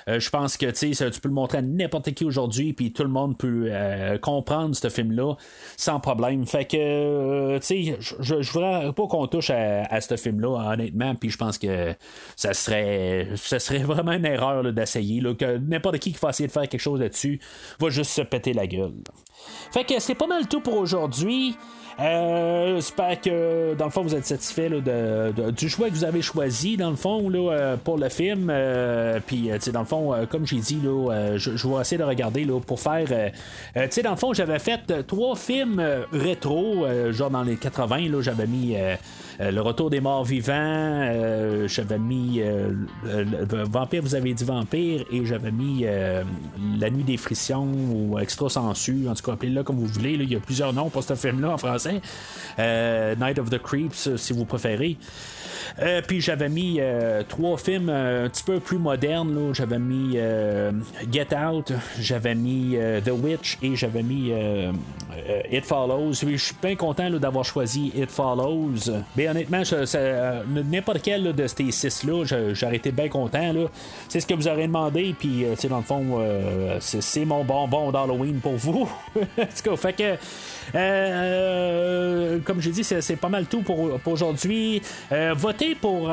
[0.07, 3.09] Euh, je pense que tu peux le montrer à n'importe qui aujourd'hui, puis tout le
[3.09, 5.37] monde peut euh, comprendre ce film-là
[5.79, 6.47] sans problème.
[6.47, 11.95] Fait que, je voudrais pas qu'on touche à, ce film-là, honnêtement, puis je pense que
[12.37, 16.69] ça serait, serait vraiment une erreur d'essayer, que n'importe qui qui va essayer de faire
[16.69, 17.41] quelque chose là-dessus
[17.81, 18.93] va juste se péter la gueule.
[19.73, 21.57] Fait que c'est pas mal tout pour aujourd'hui.
[22.01, 26.77] Euh, j'espère que dans le fond vous êtes satisfait du choix que vous avez choisi
[26.77, 28.51] dans le fond là, euh, pour le film.
[28.51, 32.61] Euh, puis dans le fond, comme j'ai dit, là, je, vais essayer de regarder là,
[32.61, 33.07] pour faire.
[33.09, 38.23] tu sais, dans le fond, j'avais fait trois films rétro, genre dans les 80, là,
[38.23, 38.77] j'avais mis.
[39.39, 42.41] Le retour des morts vivants suivant, j'avais mis
[43.03, 49.09] Vampire, vous avez dit Vampire, et j'avais mis La Nuit des Frictions ou Extra Sensu,
[49.09, 50.13] en tout cas, appelez-le comme vous voulez.
[50.13, 52.01] il y a plusieurs noms pour ce film-là en français.
[52.59, 54.97] Night of the Creeps, si vous préférez.
[55.81, 59.53] Euh, puis j'avais mis euh, trois films euh, un petit peu plus modernes.
[59.53, 60.17] J'avais mis
[61.11, 64.33] Get Out, j'avais mis The Witch et j'avais mis
[65.51, 66.13] It Follows.
[66.15, 68.91] Je suis bien content d'avoir choisi It Follows.
[69.17, 69.63] Mais honnêtement,
[70.47, 73.53] n'importe quel de ces six-là, j'aurais été bien content.
[74.09, 75.15] C'est ce que vous aurez demandé.
[75.19, 76.21] Puis, dans le fond,
[76.81, 78.89] c'est mon bonbon d'Halloween pour vous.
[79.17, 80.17] en tout cas, fait que.
[80.73, 84.83] Comme j'ai dit, c'est pas mal tout pour, aujourd'hui.
[85.37, 86.09] votez pour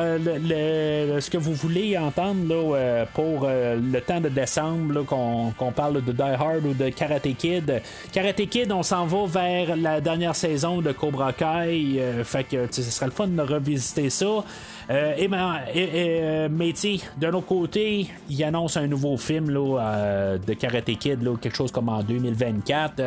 [0.52, 6.03] euh, ce que vous voulez entendre euh, pour euh, le temps de décembre, qu'on parle
[6.03, 7.82] de Die Hard ou de Karate Kid.
[8.11, 12.02] Karate Kid, on s'en va vers la dernière saison de Cobra Kai.
[12.23, 14.44] fait que ce serait le fun de revisiter ça.
[14.90, 16.73] et, mais
[17.18, 21.90] d'un autre côté, il annonce un nouveau film là, de Karate Kid, quelque chose comme
[21.90, 23.02] en 2024.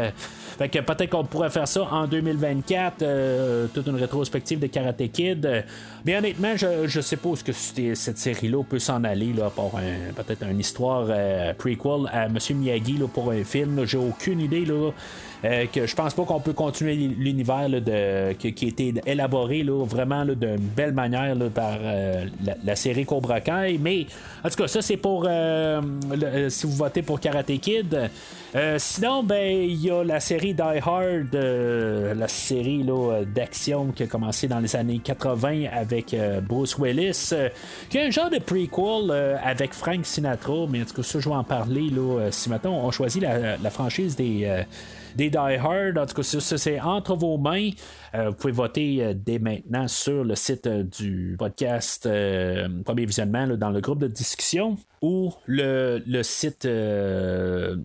[0.59, 5.65] Fait que peut-être qu'on pourrait faire ça en 2024, toute une rétrospective de Karate Kid.
[6.05, 9.79] Mais honnêtement, je, je sais pas où que cette série-là peut s'en aller, là, pour
[10.17, 12.39] peut-être une histoire euh, prequel à M.
[12.55, 13.85] Miyagi là, pour un film.
[13.85, 14.65] J'ai aucune idée.
[14.65, 14.91] Là,
[15.44, 19.85] euh, que je pense pas qu'on peut continuer l'univers de, qui, a été élaboré là,
[19.85, 22.27] vraiment d'une belle manière par euh,
[22.65, 23.78] la, série Cobra Kai.
[23.81, 24.06] Mais
[24.44, 25.28] en tout cas, ça c'est pour
[26.48, 28.10] si vous votez pour Karate Kid.
[28.78, 32.85] sinon, ben il y a la série Die Hard, la série
[33.32, 37.32] d'action qui a commencé dans les années 80 avec Bruce Willis,
[37.90, 41.28] qui est un genre de prequel avec Frank Sinatra, mais en tout cas ça je
[41.28, 44.65] vais en parler là, si maintenant on choisit la franchise des
[45.17, 45.99] des Die Hard.
[45.99, 47.71] En tout cas, c'est entre vos mains.
[48.15, 52.09] Euh, vous pouvez voter euh, dès maintenant sur le site euh, du podcast
[52.85, 56.67] Premier Visionnement dans le groupe de discussion ou le, site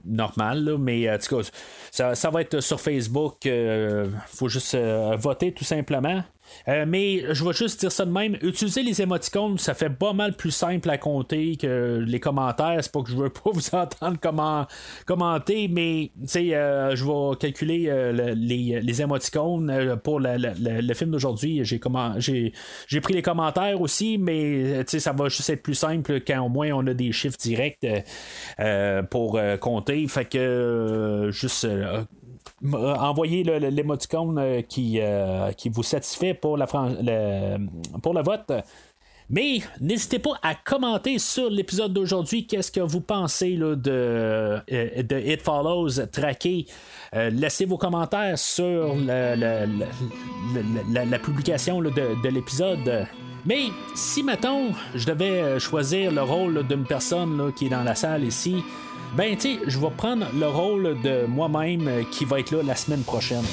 [0.06, 0.78] normal.
[0.80, 1.50] mais en tout cas,
[1.91, 3.45] ça, va être sur Facebook.
[3.45, 4.78] Il faut juste
[5.18, 6.24] voter tout simplement.
[6.67, 8.38] Euh, mais je vais juste dire ça de même.
[8.41, 12.80] Utiliser les émoticônes, ça fait pas mal plus simple à compter que les commentaires.
[12.81, 14.65] C'est pas que je veux pas vous entendre comment,
[15.05, 21.63] commenter, mais euh, je vais calculer euh, les, les, émoticônes pour le film d'aujourd'hui.
[21.63, 21.80] J'ai,
[22.17, 22.53] j'ai,
[22.88, 26.71] j'ai pris les commentaires aussi, mais ça va juste être plus simple quand au moins
[26.71, 27.85] on a des chiffres directs
[29.09, 30.07] pour compter.
[30.07, 31.67] Fait que juste
[32.72, 38.52] envoyez l'émoticône euh, qui, euh, qui vous satisfait pour, la pour le vote.
[39.30, 45.19] Mais n'hésitez pas à commenter sur l'épisode d'aujourd'hui qu'est-ce que vous pensez de, euh, de
[45.19, 46.65] It Follows traqué?
[47.14, 53.07] laissez vos commentaires sur la, la, publication de, de l'épisode.
[53.45, 58.23] Mais si, mettons, je devais choisir le rôle d'une personne qui est dans la salle
[58.23, 58.64] ici,
[59.15, 62.64] ben, tu sais, je vais prendre le rôle de moi-même euh, qui va être là
[62.64, 63.45] la semaine prochaine.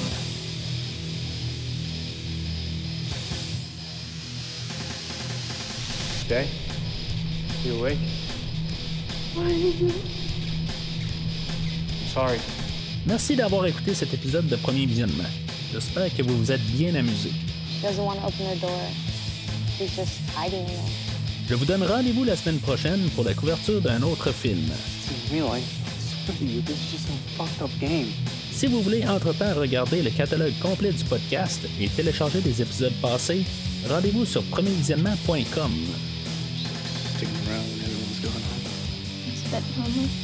[6.27, 6.47] Jay,
[7.65, 7.97] you awake?
[12.13, 12.39] sorry.
[13.05, 15.29] Merci d'avoir écouté cet épisode de Premier Visionnement.
[15.73, 17.31] J'espère que vous vous êtes bien amusé.
[21.49, 24.69] Je vous donne rendez-vous la semaine prochaine pour la couverture d'un autre film.
[28.51, 33.43] Si vous voulez entre-temps regarder le catalogue complet du podcast et télécharger des épisodes passés,
[33.89, 35.71] rendez-vous sur premiervisionnement.com.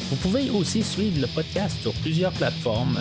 [0.09, 2.99] Vous pouvez aussi suivre le podcast sur plusieurs plateformes,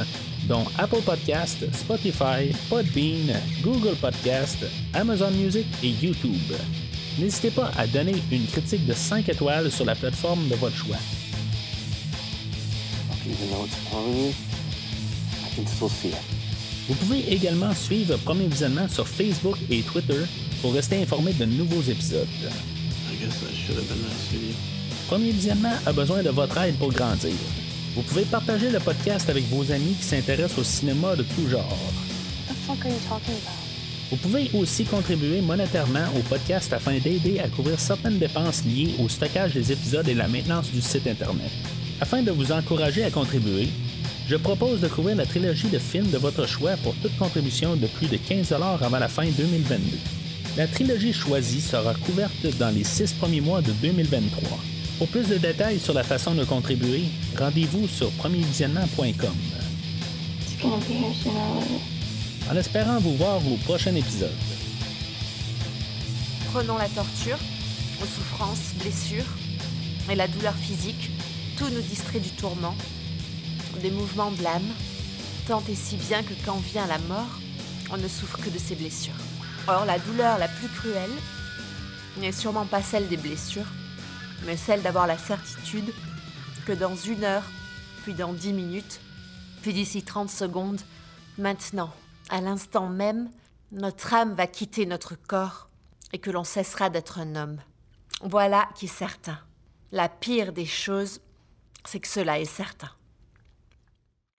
[0.48, 4.58] dont Apple Podcast, Spotify, Podbean, Google Podcast,
[4.94, 6.52] Amazon Music et YouTube.
[7.18, 10.98] N'hésitez pas à donner une critique de 5 étoiles sur la plateforme de votre choix.
[16.88, 20.22] Vous pouvez également suivre Premier Visionnement sur Facebook et Twitter
[20.62, 22.28] pour rester informé de nouveaux épisodes.
[25.08, 27.32] Premier Visionnement a besoin de votre aide pour grandir.
[27.96, 31.78] Vous pouvez partager le podcast avec vos amis qui s'intéressent au cinéma de tout genre.
[34.10, 39.08] Vous pouvez aussi contribuer monétairement au podcast afin d'aider à couvrir certaines dépenses liées au
[39.08, 41.50] stockage des épisodes et la maintenance du site Internet.
[42.01, 43.68] Afin de vous encourager à contribuer,
[44.28, 47.86] je propose de couvrir la trilogie de films de votre choix pour toute contribution de
[47.86, 49.81] plus de 15 avant la fin 2022.
[50.59, 54.59] La trilogie choisie sera couverte dans les six premiers mois de 2023.
[54.98, 57.05] Pour plus de détails sur la façon de contribuer,
[57.39, 59.35] rendez-vous sur premiervisionnement.com.
[62.51, 64.31] En espérant vous voir au prochain épisode.
[66.47, 67.39] comprenons la torture,
[68.01, 69.24] nos souffrances, blessures
[70.10, 71.10] et la douleur physique,
[71.56, 72.74] tout nous distrait du tourment,
[73.80, 74.68] des mouvements de l'âme,
[75.46, 77.40] tant et si bien que quand vient la mort,
[77.90, 79.14] on ne souffre que de ses blessures.
[79.66, 81.10] Or, la douleur la plus cruelle
[82.18, 83.66] n'est sûrement pas celle des blessures,
[84.44, 85.92] mais celle d'avoir la certitude
[86.66, 87.44] que dans une heure,
[88.02, 89.00] puis dans dix minutes,
[89.62, 90.80] puis d'ici 30 secondes,
[91.38, 91.90] maintenant,
[92.28, 93.30] à l'instant même,
[93.72, 95.68] notre âme va quitter notre corps
[96.12, 97.60] et que l'on cessera d'être un homme.
[98.22, 99.38] Voilà qui est certain.
[99.92, 101.20] La pire des choses,
[101.86, 102.90] c'est que cela est certain.